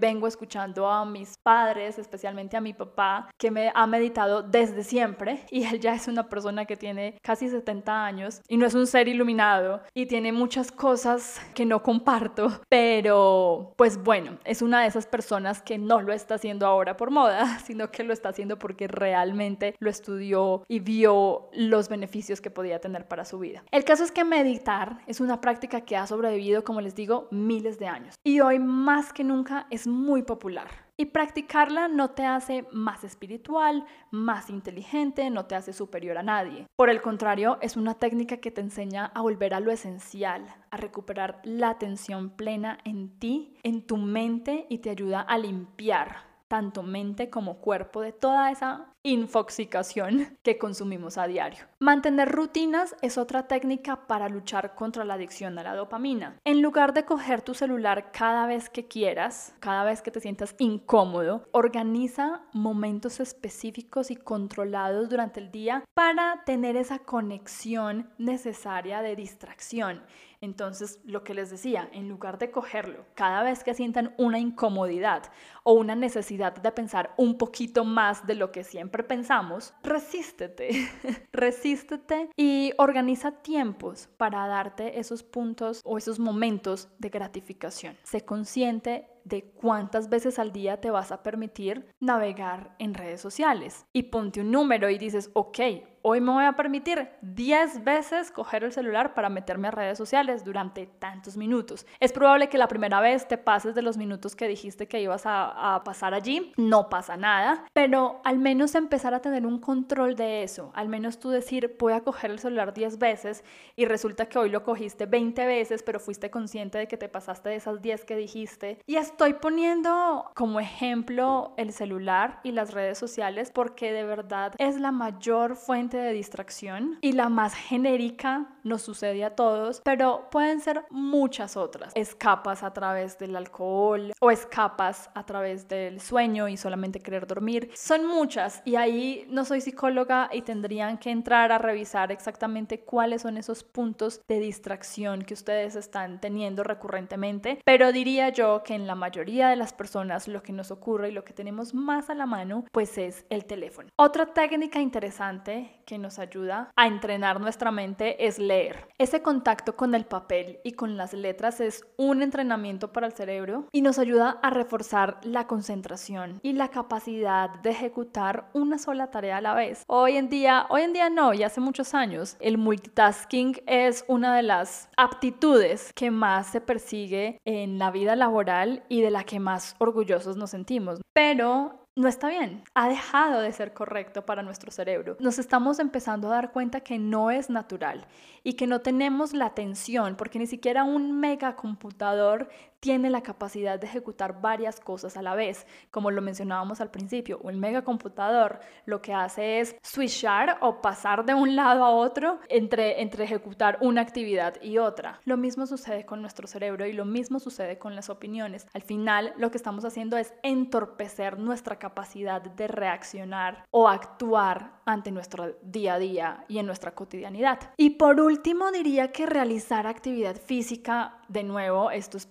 vengo 0.00 0.26
escuchando 0.26 0.88
a 0.88 1.04
mis 1.04 1.36
padres, 1.42 1.98
especialmente 1.98 2.56
a 2.56 2.60
mi 2.60 2.72
papá, 2.72 3.28
que 3.38 3.50
me 3.50 3.70
ha 3.74 3.86
meditado 3.86 4.42
desde 4.42 4.82
siempre 4.84 5.44
y 5.50 5.64
él 5.64 5.80
ya 5.80 5.94
es 5.94 6.08
una 6.08 6.28
persona 6.28 6.64
que 6.64 6.76
tiene 6.76 7.18
casi 7.22 7.48
70 7.48 8.06
años 8.06 8.40
y 8.48 8.56
no 8.56 8.66
es 8.66 8.74
un 8.74 8.86
ser 8.86 9.08
iluminado 9.08 9.82
y 9.94 10.06
tiene 10.06 10.32
muchas 10.32 10.72
cosas 10.72 11.40
que 11.54 11.66
no 11.66 11.82
comparto, 11.82 12.60
pero 12.68 13.74
pues 13.76 14.02
bueno, 14.02 14.38
es 14.44 14.62
una 14.62 14.82
de 14.82 14.88
esas 14.88 15.06
personas 15.06 15.62
que 15.62 15.78
no 15.78 16.00
lo 16.00 16.12
está 16.12 16.36
haciendo 16.36 16.66
ahora 16.66 16.96
por 16.96 17.10
moda, 17.10 17.58
sino 17.64 17.90
que 17.90 18.04
lo 18.04 18.12
está 18.12 18.30
haciendo 18.30 18.58
porque 18.58 18.88
realmente 18.88 19.74
lo 19.78 19.90
estudió 19.90 20.62
y 20.68 20.80
vio 20.80 21.48
los 21.52 21.88
beneficios 21.88 22.40
que 22.40 22.50
podía 22.50 22.80
tener 22.80 23.06
para 23.06 23.24
su 23.24 23.38
vida. 23.38 23.62
El 23.70 23.84
caso 23.84 24.04
es 24.04 24.12
que 24.12 24.24
meditar 24.24 24.98
es 25.06 25.20
una 25.20 25.40
práctica 25.40 25.82
que 25.82 25.96
ha 25.96 26.06
sobrevivido, 26.06 26.64
como 26.64 26.80
les 26.80 26.94
digo, 26.94 27.28
miles 27.30 27.78
de 27.78 27.86
años 27.86 28.14
y 28.24 28.40
hoy 28.40 28.58
más 28.58 29.12
que 29.12 29.24
nunca 29.24 29.33
es 29.70 29.86
muy 29.86 30.22
popular. 30.22 30.68
Y 30.96 31.06
practicarla 31.06 31.88
no 31.88 32.10
te 32.10 32.24
hace 32.24 32.66
más 32.70 33.02
espiritual, 33.02 33.84
más 34.12 34.48
inteligente, 34.48 35.28
no 35.30 35.46
te 35.46 35.56
hace 35.56 35.72
superior 35.72 36.18
a 36.18 36.22
nadie. 36.22 36.66
Por 36.76 36.88
el 36.88 37.02
contrario, 37.02 37.58
es 37.60 37.76
una 37.76 37.94
técnica 37.94 38.36
que 38.36 38.52
te 38.52 38.60
enseña 38.60 39.06
a 39.06 39.22
volver 39.22 39.54
a 39.54 39.60
lo 39.60 39.72
esencial, 39.72 40.46
a 40.70 40.76
recuperar 40.76 41.40
la 41.42 41.70
atención 41.70 42.30
plena 42.30 42.78
en 42.84 43.18
ti, 43.18 43.56
en 43.64 43.82
tu 43.82 43.96
mente 43.96 44.66
y 44.68 44.78
te 44.78 44.90
ayuda 44.90 45.20
a 45.20 45.36
limpiar 45.36 46.32
tanto 46.46 46.84
mente 46.84 47.30
como 47.30 47.58
cuerpo 47.58 48.00
de 48.00 48.12
toda 48.12 48.52
esa 48.52 48.93
infoxicación 49.04 50.38
que 50.42 50.56
consumimos 50.56 51.18
a 51.18 51.26
diario. 51.26 51.66
Mantener 51.78 52.32
rutinas 52.32 52.96
es 53.02 53.18
otra 53.18 53.46
técnica 53.46 54.06
para 54.06 54.30
luchar 54.30 54.74
contra 54.74 55.04
la 55.04 55.14
adicción 55.14 55.58
a 55.58 55.62
la 55.62 55.74
dopamina. 55.74 56.40
En 56.44 56.62
lugar 56.62 56.94
de 56.94 57.04
coger 57.04 57.42
tu 57.42 57.52
celular 57.52 58.10
cada 58.12 58.46
vez 58.46 58.70
que 58.70 58.88
quieras, 58.88 59.54
cada 59.60 59.84
vez 59.84 60.00
que 60.00 60.10
te 60.10 60.20
sientas 60.20 60.54
incómodo, 60.58 61.46
organiza 61.52 62.42
momentos 62.54 63.20
específicos 63.20 64.10
y 64.10 64.16
controlados 64.16 65.10
durante 65.10 65.38
el 65.38 65.50
día 65.50 65.84
para 65.92 66.42
tener 66.46 66.76
esa 66.76 67.00
conexión 67.00 68.10
necesaria 68.16 69.02
de 69.02 69.16
distracción. 69.16 70.02
Entonces, 70.44 71.00
lo 71.04 71.24
que 71.24 71.32
les 71.32 71.50
decía, 71.50 71.88
en 71.92 72.08
lugar 72.08 72.38
de 72.38 72.50
cogerlo 72.50 73.06
cada 73.14 73.42
vez 73.42 73.64
que 73.64 73.72
sientan 73.72 74.14
una 74.18 74.38
incomodidad 74.38 75.22
o 75.62 75.72
una 75.72 75.94
necesidad 75.94 76.54
de 76.54 76.70
pensar 76.70 77.14
un 77.16 77.38
poquito 77.38 77.84
más 77.84 78.26
de 78.26 78.34
lo 78.34 78.52
que 78.52 78.62
siempre 78.62 78.93
pensamos, 79.02 79.74
resístete, 79.82 80.70
resístete 81.32 82.30
y 82.36 82.72
organiza 82.78 83.32
tiempos 83.42 84.08
para 84.16 84.46
darte 84.46 85.00
esos 85.00 85.24
puntos 85.24 85.80
o 85.84 85.98
esos 85.98 86.20
momentos 86.20 86.88
de 86.98 87.08
gratificación. 87.08 87.96
Sé 88.04 88.24
consciente 88.24 89.08
de 89.24 89.42
cuántas 89.42 90.08
veces 90.08 90.38
al 90.38 90.52
día 90.52 90.80
te 90.80 90.90
vas 90.90 91.12
a 91.12 91.22
permitir 91.22 91.88
navegar 92.00 92.74
en 92.78 92.94
redes 92.94 93.20
sociales 93.20 93.86
y 93.92 94.04
ponte 94.04 94.40
un 94.40 94.50
número 94.50 94.90
y 94.90 94.98
dices, 94.98 95.30
ok, 95.34 95.58
hoy 96.06 96.20
me 96.20 96.32
voy 96.32 96.44
a 96.44 96.52
permitir 96.52 97.08
10 97.22 97.82
veces 97.82 98.30
coger 98.30 98.62
el 98.62 98.72
celular 98.72 99.14
para 99.14 99.30
meterme 99.30 99.68
a 99.68 99.70
redes 99.70 99.96
sociales 99.96 100.44
durante 100.44 100.84
tantos 100.84 101.38
minutos. 101.38 101.86
Es 101.98 102.12
probable 102.12 102.50
que 102.50 102.58
la 102.58 102.68
primera 102.68 103.00
vez 103.00 103.26
te 103.26 103.38
pases 103.38 103.74
de 103.74 103.80
los 103.80 103.96
minutos 103.96 104.36
que 104.36 104.46
dijiste 104.46 104.86
que 104.86 105.00
ibas 105.00 105.22
a, 105.24 105.80
pasar 105.82 106.12
allí, 106.12 106.52
no 106.58 106.90
pasa 106.90 107.16
nada, 107.16 107.64
pero 107.72 108.20
al 108.24 108.38
menos 108.38 108.74
empezar 108.74 109.14
a 109.14 109.20
tener 109.20 109.46
un 109.46 109.58
control 109.58 110.14
de 110.14 110.42
eso, 110.42 110.72
al 110.74 110.88
menos 110.90 111.18
tú 111.18 111.30
decir, 111.30 111.74
voy 111.78 111.94
a 111.94 112.02
coger 112.02 112.30
el 112.30 112.38
celular 112.38 112.74
10 112.74 112.98
veces 112.98 113.42
y 113.74 113.86
resulta 113.86 114.26
que 114.26 114.38
hoy 114.38 114.50
lo 114.50 114.62
cogiste 114.62 115.06
20 115.06 115.46
veces, 115.46 115.82
pero 115.82 116.00
fuiste 116.00 116.30
consciente 116.30 116.76
de 116.76 116.86
que 116.86 116.98
te 116.98 117.08
pasaste 117.08 117.48
de 117.48 117.56
esas 117.56 117.80
10 117.80 118.04
que 118.04 118.16
dijiste. 118.16 118.78
Y 118.86 118.96
estoy 119.14 119.34
poniendo 119.34 120.28
como 120.34 120.58
ejemplo 120.58 121.54
el 121.56 121.72
celular 121.72 122.40
y 122.42 122.50
las 122.50 122.74
redes 122.74 122.98
sociales 122.98 123.52
porque 123.54 123.92
de 123.92 124.02
verdad 124.02 124.54
es 124.58 124.80
la 124.80 124.90
mayor 124.90 125.54
fuente 125.54 125.96
de 125.98 126.12
distracción 126.12 126.98
y 127.00 127.12
la 127.12 127.28
más 127.28 127.54
genérica 127.54 128.48
nos 128.64 128.82
sucede 128.82 129.24
a 129.24 129.36
todos, 129.36 129.82
pero 129.84 130.28
pueden 130.32 130.60
ser 130.60 130.84
muchas 130.90 131.56
otras. 131.56 131.92
Escapas 131.94 132.64
a 132.64 132.72
través 132.72 133.16
del 133.18 133.36
alcohol 133.36 134.12
o 134.20 134.32
escapas 134.32 135.10
a 135.14 135.24
través 135.24 135.68
del 135.68 136.00
sueño 136.00 136.48
y 136.48 136.56
solamente 136.56 136.98
querer 136.98 137.28
dormir. 137.28 137.70
Son 137.74 138.06
muchas 138.06 138.62
y 138.64 138.74
ahí 138.74 139.26
no 139.28 139.44
soy 139.44 139.60
psicóloga 139.60 140.28
y 140.32 140.42
tendrían 140.42 140.98
que 140.98 141.10
entrar 141.10 141.52
a 141.52 141.58
revisar 141.58 142.10
exactamente 142.10 142.80
cuáles 142.80 143.22
son 143.22 143.36
esos 143.36 143.62
puntos 143.62 144.22
de 144.26 144.40
distracción 144.40 145.22
que 145.22 145.34
ustedes 145.34 145.76
están 145.76 146.20
teniendo 146.20 146.64
recurrentemente, 146.64 147.60
pero 147.64 147.92
diría 147.92 148.30
yo 148.30 148.62
que 148.64 148.74
en 148.74 148.88
la 148.88 149.03
mayoría 149.04 149.50
de 149.50 149.56
las 149.56 149.74
personas 149.74 150.28
lo 150.28 150.42
que 150.42 150.54
nos 150.54 150.70
ocurre 150.70 151.10
y 151.10 151.12
lo 151.12 151.24
que 151.24 151.34
tenemos 151.34 151.74
más 151.74 152.08
a 152.08 152.14
la 152.14 152.24
mano 152.24 152.64
pues 152.72 152.96
es 152.96 153.26
el 153.28 153.44
teléfono. 153.44 153.90
Otra 153.96 154.24
técnica 154.32 154.80
interesante 154.80 155.82
que 155.84 155.98
nos 155.98 156.18
ayuda 156.18 156.70
a 156.74 156.86
entrenar 156.86 157.38
nuestra 157.38 157.70
mente 157.70 158.26
es 158.26 158.38
leer. 158.38 158.88
Ese 158.96 159.20
contacto 159.20 159.76
con 159.76 159.94
el 159.94 160.06
papel 160.06 160.58
y 160.64 160.72
con 160.72 160.96
las 160.96 161.12
letras 161.12 161.60
es 161.60 161.84
un 161.98 162.22
entrenamiento 162.22 162.94
para 162.94 163.06
el 163.06 163.12
cerebro 163.12 163.66
y 163.72 163.82
nos 163.82 163.98
ayuda 163.98 164.38
a 164.42 164.48
reforzar 164.48 165.18
la 165.22 165.46
concentración 165.46 166.40
y 166.42 166.54
la 166.54 166.68
capacidad 166.68 167.50
de 167.62 167.70
ejecutar 167.70 168.48
una 168.54 168.78
sola 168.78 169.10
tarea 169.10 169.36
a 169.36 169.42
la 169.42 169.52
vez. 169.52 169.84
Hoy 169.86 170.16
en 170.16 170.30
día, 170.30 170.64
hoy 170.70 170.80
en 170.80 170.94
día 170.94 171.10
no, 171.10 171.34
ya 171.34 171.48
hace 171.48 171.60
muchos 171.60 171.92
años, 171.92 172.38
el 172.40 172.56
multitasking 172.56 173.60
es 173.66 174.06
una 174.08 174.34
de 174.34 174.42
las 174.42 174.88
aptitudes 174.96 175.92
que 175.94 176.10
más 176.10 176.46
se 176.46 176.62
persigue 176.62 177.38
en 177.44 177.78
la 177.78 177.90
vida 177.90 178.16
laboral 178.16 178.84
y 178.88 178.93
de 179.00 179.10
la 179.10 179.24
que 179.24 179.40
más 179.40 179.76
orgullosos 179.78 180.36
nos 180.36 180.50
sentimos. 180.50 181.00
Pero 181.12 181.84
no 181.96 182.08
está 182.08 182.28
bien, 182.28 182.64
ha 182.74 182.88
dejado 182.88 183.40
de 183.40 183.52
ser 183.52 183.72
correcto 183.72 184.26
para 184.26 184.42
nuestro 184.42 184.72
cerebro. 184.72 185.16
Nos 185.20 185.38
estamos 185.38 185.78
empezando 185.78 186.26
a 186.26 186.32
dar 186.32 186.50
cuenta 186.50 186.80
que 186.80 186.98
no 186.98 187.30
es 187.30 187.50
natural 187.50 188.06
y 188.42 188.54
que 188.54 188.66
no 188.66 188.80
tenemos 188.80 189.32
la 189.32 189.46
atención 189.46 190.16
porque 190.16 190.40
ni 190.40 190.46
siquiera 190.46 190.82
un 190.82 191.20
megacomputador 191.20 192.48
tiene 192.84 193.08
la 193.08 193.22
capacidad 193.22 193.80
de 193.80 193.86
ejecutar 193.86 194.42
varias 194.42 194.78
cosas 194.78 195.16
a 195.16 195.22
la 195.22 195.34
vez. 195.34 195.66
Como 195.90 196.10
lo 196.10 196.20
mencionábamos 196.20 196.82
al 196.82 196.90
principio, 196.90 197.38
un 197.42 197.58
megacomputador 197.58 198.60
lo 198.84 199.00
que 199.00 199.14
hace 199.14 199.60
es 199.60 199.74
switchar 199.82 200.58
o 200.60 200.82
pasar 200.82 201.24
de 201.24 201.32
un 201.32 201.56
lado 201.56 201.82
a 201.82 201.88
otro 201.88 202.40
entre, 202.50 203.00
entre 203.00 203.24
ejecutar 203.24 203.78
una 203.80 204.02
actividad 204.02 204.60
y 204.60 204.76
otra. 204.76 205.18
Lo 205.24 205.38
mismo 205.38 205.66
sucede 205.66 206.04
con 206.04 206.20
nuestro 206.20 206.46
cerebro 206.46 206.84
y 206.84 206.92
lo 206.92 207.06
mismo 207.06 207.40
sucede 207.40 207.78
con 207.78 207.94
las 207.94 208.10
opiniones. 208.10 208.66
Al 208.74 208.82
final 208.82 209.32
lo 209.38 209.50
que 209.50 209.56
estamos 209.56 209.86
haciendo 209.86 210.18
es 210.18 210.34
entorpecer 210.42 211.38
nuestra 211.38 211.78
capacidad 211.78 212.42
de 212.42 212.68
reaccionar 212.68 213.64
o 213.70 213.88
actuar 213.88 214.74
ante 214.84 215.10
nuestro 215.10 215.56
día 215.62 215.94
a 215.94 215.98
día 215.98 216.44
y 216.48 216.58
en 216.58 216.66
nuestra 216.66 216.94
cotidianidad. 216.94 217.60
Y 217.78 217.90
por 217.90 218.20
último 218.20 218.70
diría 218.72 219.10
que 219.10 219.24
realizar 219.24 219.86
actividad 219.86 220.36
física, 220.36 221.14
de 221.28 221.42
nuevo, 221.42 221.90
esto 221.90 222.18
es 222.18 222.26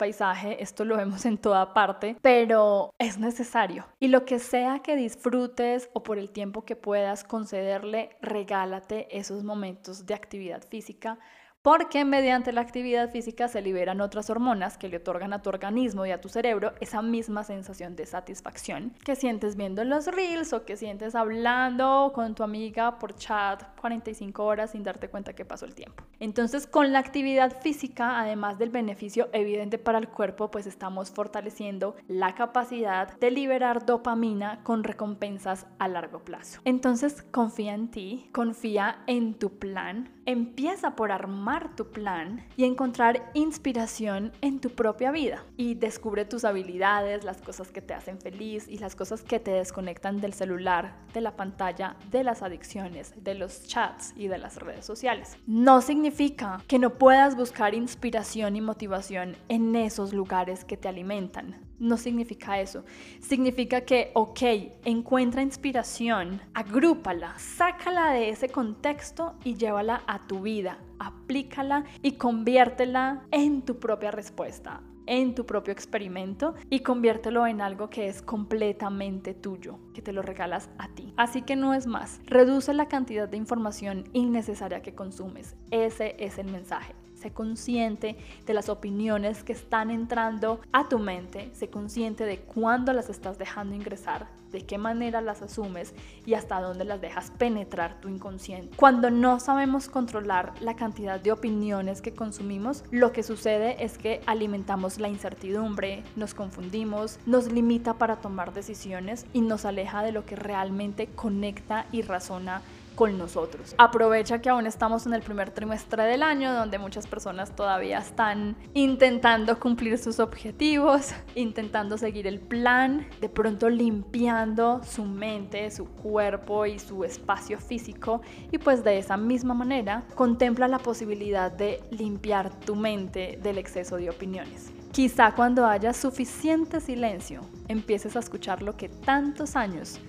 esto 0.51 0.85
lo 0.85 0.97
vemos 0.97 1.25
en 1.25 1.37
toda 1.37 1.73
parte, 1.73 2.17
pero 2.21 2.93
es 2.99 3.17
necesario. 3.17 3.85
Y 3.99 4.09
lo 4.09 4.25
que 4.25 4.39
sea 4.39 4.79
que 4.79 4.95
disfrutes 4.95 5.89
o 5.93 6.03
por 6.03 6.17
el 6.17 6.31
tiempo 6.31 6.65
que 6.65 6.75
puedas 6.75 7.23
concederle, 7.23 8.09
regálate 8.21 9.07
esos 9.17 9.43
momentos 9.43 10.05
de 10.05 10.13
actividad 10.13 10.63
física 10.67 11.19
porque 11.63 12.03
mediante 12.03 12.51
la 12.51 12.59
actividad 12.59 13.09
física 13.09 13.47
se 13.47 13.61
liberan 13.61 14.01
otras 14.01 14.29
hormonas 14.29 14.77
que 14.77 14.89
le 14.89 14.97
otorgan 14.97 15.31
a 15.31 15.41
tu 15.41 15.47
organismo 15.49 16.05
y 16.05 16.11
a 16.11 16.19
tu 16.19 16.27
cerebro 16.27 16.73
esa 16.81 17.01
misma 17.01 17.45
sensación 17.45 17.95
de 17.95 18.05
satisfacción 18.05 18.93
que 19.05 19.15
sientes 19.15 19.55
viendo 19.55 19.81
los 19.85 20.07
reels 20.07 20.51
o 20.51 20.65
que 20.65 20.75
sientes 20.75 21.15
hablando 21.15 22.11
con 22.13 22.35
tu 22.35 22.43
amiga 22.43 22.99
por 22.99 23.15
chat 23.15 23.63
45 23.79 24.43
horas 24.43 24.71
sin 24.71 24.83
darte 24.83 25.07
cuenta 25.07 25.33
que 25.33 25.45
pasó 25.45 25.65
el 25.65 25.73
tiempo. 25.73 26.03
Entonces, 26.19 26.67
con 26.67 26.91
la 26.91 26.99
actividad 26.99 27.57
física, 27.61 28.19
además 28.19 28.59
del 28.59 28.69
beneficio 28.69 29.29
evidente 29.31 29.77
para 29.77 29.99
el 29.99 30.09
cuerpo, 30.09 30.51
pues 30.51 30.67
estamos 30.67 31.11
fortaleciendo 31.11 31.95
la 32.09 32.35
capacidad 32.35 33.17
de 33.19 33.31
liberar 33.31 33.85
dopamina 33.85 34.61
con 34.63 34.83
recompensas 34.83 35.65
a 35.79 35.87
largo 35.87 36.19
plazo. 36.19 36.59
Entonces, 36.65 37.23
confía 37.31 37.73
en 37.73 37.89
ti, 37.89 38.29
confía 38.33 38.97
en 39.07 39.35
tu 39.35 39.57
plan, 39.59 40.09
empieza 40.25 40.95
por 40.95 41.11
armar 41.11 41.75
tu 41.75 41.91
plan 41.91 42.45
y 42.55 42.65
encontrar 42.65 43.31
inspiración 43.33 44.31
en 44.41 44.59
tu 44.59 44.69
propia 44.69 45.11
vida. 45.11 45.43
Y 45.57 45.75
descubre 45.75 46.25
tus 46.25 46.45
habilidades, 46.45 47.23
las 47.23 47.41
cosas 47.41 47.71
que 47.71 47.81
te 47.81 47.93
hacen 47.93 48.19
feliz 48.19 48.67
y 48.67 48.77
las 48.77 48.95
cosas 48.95 49.21
que 49.23 49.39
te 49.39 49.51
desconectan 49.51 50.21
del 50.21 50.33
celular, 50.33 50.95
de 51.13 51.21
la 51.21 51.35
pantalla, 51.35 51.95
de 52.11 52.23
las 52.23 52.41
adicciones, 52.41 53.13
de 53.23 53.35
los 53.35 53.67
chats 53.67 54.13
y 54.15 54.27
de 54.27 54.37
las 54.37 54.57
redes 54.57 54.85
sociales. 54.85 55.37
No 55.47 55.81
significa 55.81 56.61
que 56.67 56.79
no 56.79 56.91
puedas 56.91 57.35
buscar 57.35 57.73
inspiración 57.73 58.55
y 58.55 58.61
motivación 58.61 59.35
en 59.49 59.75
esos 59.75 60.13
lugares 60.13 60.65
que 60.65 60.77
te 60.77 60.87
alimentan 60.87 61.62
no 61.83 61.97
significa 61.97 62.59
eso. 62.59 62.83
Significa 63.19 63.81
que, 63.81 64.11
ok, 64.15 64.41
encuentra 64.85 65.41
inspiración, 65.41 66.41
agrúpala, 66.53 67.37
sácala 67.37 68.11
de 68.11 68.29
ese 68.29 68.49
contexto 68.49 69.35
y 69.43 69.55
llévala 69.55 70.03
a 70.07 70.25
tu 70.25 70.41
vida. 70.41 70.79
Aplícala 70.97 71.83
y 72.01 72.13
conviértela 72.13 73.23
en 73.31 73.61
tu 73.61 73.79
propia 73.79 74.11
respuesta 74.11 74.81
en 75.05 75.35
tu 75.35 75.45
propio 75.45 75.73
experimento 75.73 76.55
y 76.69 76.79
conviértelo 76.79 77.45
en 77.45 77.59
algo 77.59 77.89
que 77.89 78.07
es 78.07 78.21
completamente 78.21 79.33
tuyo, 79.33 79.77
que 79.93 80.01
te 80.01 80.13
lo 80.13 80.21
regalas 80.21 80.69
a 80.77 80.87
ti. 80.87 81.13
Así 81.17 81.41
que 81.41 81.57
no 81.57 81.73
es 81.73 81.87
más, 81.87 82.21
reduce 82.25 82.73
la 82.73 82.87
cantidad 82.87 83.27
de 83.27 83.35
información 83.35 84.05
innecesaria 84.13 84.81
que 84.81 84.95
consumes. 84.95 85.57
Ese 85.71 86.15
es 86.19 86.37
el 86.37 86.49
mensaje. 86.49 86.95
Sé 87.23 87.31
consciente 87.31 88.17
de 88.45 88.53
las 88.53 88.67
opiniones 88.67 89.45
que 89.45 89.53
están 89.53 89.91
entrando 89.91 90.59
a 90.73 90.89
tu 90.89 90.99
mente, 90.99 91.49
sé 91.53 91.69
consciente 91.69 92.25
de 92.25 92.39
cuándo 92.39 92.91
las 92.91 93.09
estás 93.09 93.37
dejando 93.37 93.75
ingresar, 93.75 94.27
de 94.51 94.65
qué 94.65 94.77
manera 94.77 95.21
las 95.21 95.41
asumes 95.41 95.93
y 96.25 96.33
hasta 96.33 96.59
dónde 96.59 96.83
las 96.83 96.99
dejas 96.99 97.31
penetrar 97.31 98.01
tu 98.01 98.09
inconsciente. 98.09 98.75
Cuando 98.75 99.09
no 99.09 99.39
sabemos 99.39 99.87
controlar 99.87 100.51
la 100.59 100.75
cantidad 100.75 101.17
de 101.17 101.31
opiniones 101.31 102.01
que 102.01 102.13
consumimos, 102.13 102.83
lo 102.91 103.13
que 103.13 103.23
sucede 103.23 103.81
es 103.81 103.97
que 103.97 104.19
alimentamos 104.25 104.99
la 104.99 105.07
incertidumbre, 105.07 106.03
nos 106.17 106.33
confundimos, 106.33 107.19
nos 107.25 107.49
limita 107.49 107.93
para 107.93 108.17
tomar 108.17 108.53
decisiones 108.53 109.25
y 109.31 109.39
nos 109.39 109.63
aleja 109.63 110.03
de 110.03 110.11
lo 110.11 110.25
que 110.25 110.35
realmente 110.35 111.07
conecta 111.07 111.85
y 111.93 112.01
razona 112.01 112.61
con 112.95 113.17
nosotros. 113.17 113.75
Aprovecha 113.77 114.41
que 114.41 114.49
aún 114.49 114.67
estamos 114.67 115.05
en 115.05 115.13
el 115.13 115.21
primer 115.21 115.51
trimestre 115.51 116.03
del 116.03 116.23
año, 116.23 116.53
donde 116.53 116.77
muchas 116.77 117.07
personas 117.07 117.55
todavía 117.55 117.99
están 117.99 118.55
intentando 118.73 119.59
cumplir 119.59 119.97
sus 119.97 120.19
objetivos, 120.19 121.13
intentando 121.35 121.97
seguir 121.97 122.27
el 122.27 122.39
plan, 122.39 123.07
de 123.21 123.29
pronto 123.29 123.69
limpiando 123.69 124.81
su 124.83 125.05
mente, 125.05 125.69
su 125.71 125.85
cuerpo 125.85 126.65
y 126.65 126.79
su 126.79 127.03
espacio 127.03 127.59
físico. 127.59 128.21
Y 128.51 128.57
pues 128.57 128.83
de 128.83 128.97
esa 128.97 129.17
misma 129.17 129.53
manera, 129.53 130.03
contempla 130.15 130.67
la 130.67 130.79
posibilidad 130.79 131.51
de 131.51 131.83
limpiar 131.91 132.59
tu 132.59 132.75
mente 132.75 133.39
del 133.41 133.57
exceso 133.57 133.97
de 133.97 134.09
opiniones. 134.09 134.71
Quizá 134.91 135.31
cuando 135.31 135.65
haya 135.65 135.91
suficiente 135.91 136.79
silencio, 136.79 137.41
empieces 137.67 138.15
a 138.15 138.19
escuchar 138.19 138.61
lo 138.61 138.77
que 138.77 138.89
tantos 138.89 139.55
años 139.55 139.99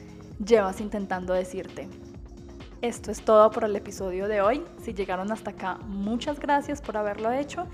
llevas 0.44 0.80
intentando 0.80 1.32
decirte. 1.32 1.88
Esto 2.84 3.10
es 3.10 3.22
todo 3.22 3.50
por 3.50 3.64
el 3.64 3.74
episodio 3.76 4.28
de 4.28 4.42
hoy. 4.42 4.62
Si 4.82 4.92
llegaron 4.92 5.32
hasta 5.32 5.52
acá, 5.52 5.78
muchas 5.86 6.38
gracias 6.38 6.82
por 6.82 6.98
haberlo 6.98 7.32
hecho 7.32 7.66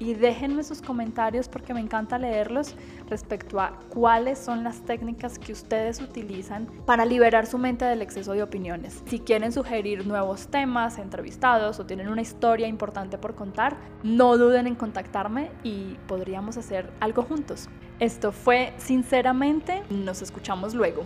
y 0.00 0.14
déjenme 0.14 0.64
sus 0.64 0.82
comentarios 0.82 1.48
porque 1.48 1.72
me 1.72 1.78
encanta 1.78 2.18
leerlos 2.18 2.74
respecto 3.08 3.60
a 3.60 3.78
cuáles 3.90 4.40
son 4.40 4.64
las 4.64 4.80
técnicas 4.80 5.38
que 5.38 5.52
ustedes 5.52 6.00
utilizan 6.00 6.66
para 6.84 7.04
liberar 7.04 7.46
su 7.46 7.58
mente 7.58 7.84
del 7.84 8.02
exceso 8.02 8.32
de 8.32 8.42
opiniones. 8.42 9.04
Si 9.06 9.20
quieren 9.20 9.52
sugerir 9.52 10.04
nuevos 10.04 10.48
temas, 10.48 10.98
entrevistados 10.98 11.78
o 11.78 11.86
tienen 11.86 12.08
una 12.08 12.22
historia 12.22 12.66
importante 12.66 13.18
por 13.18 13.36
contar, 13.36 13.76
no 14.02 14.36
duden 14.36 14.66
en 14.66 14.74
contactarme 14.74 15.52
y 15.62 15.96
podríamos 16.08 16.56
hacer 16.56 16.90
algo 16.98 17.22
juntos. 17.22 17.68
Esto 18.00 18.32
fue 18.32 18.72
Sinceramente, 18.78 19.84
nos 19.90 20.22
escuchamos 20.22 20.74
luego. 20.74 21.04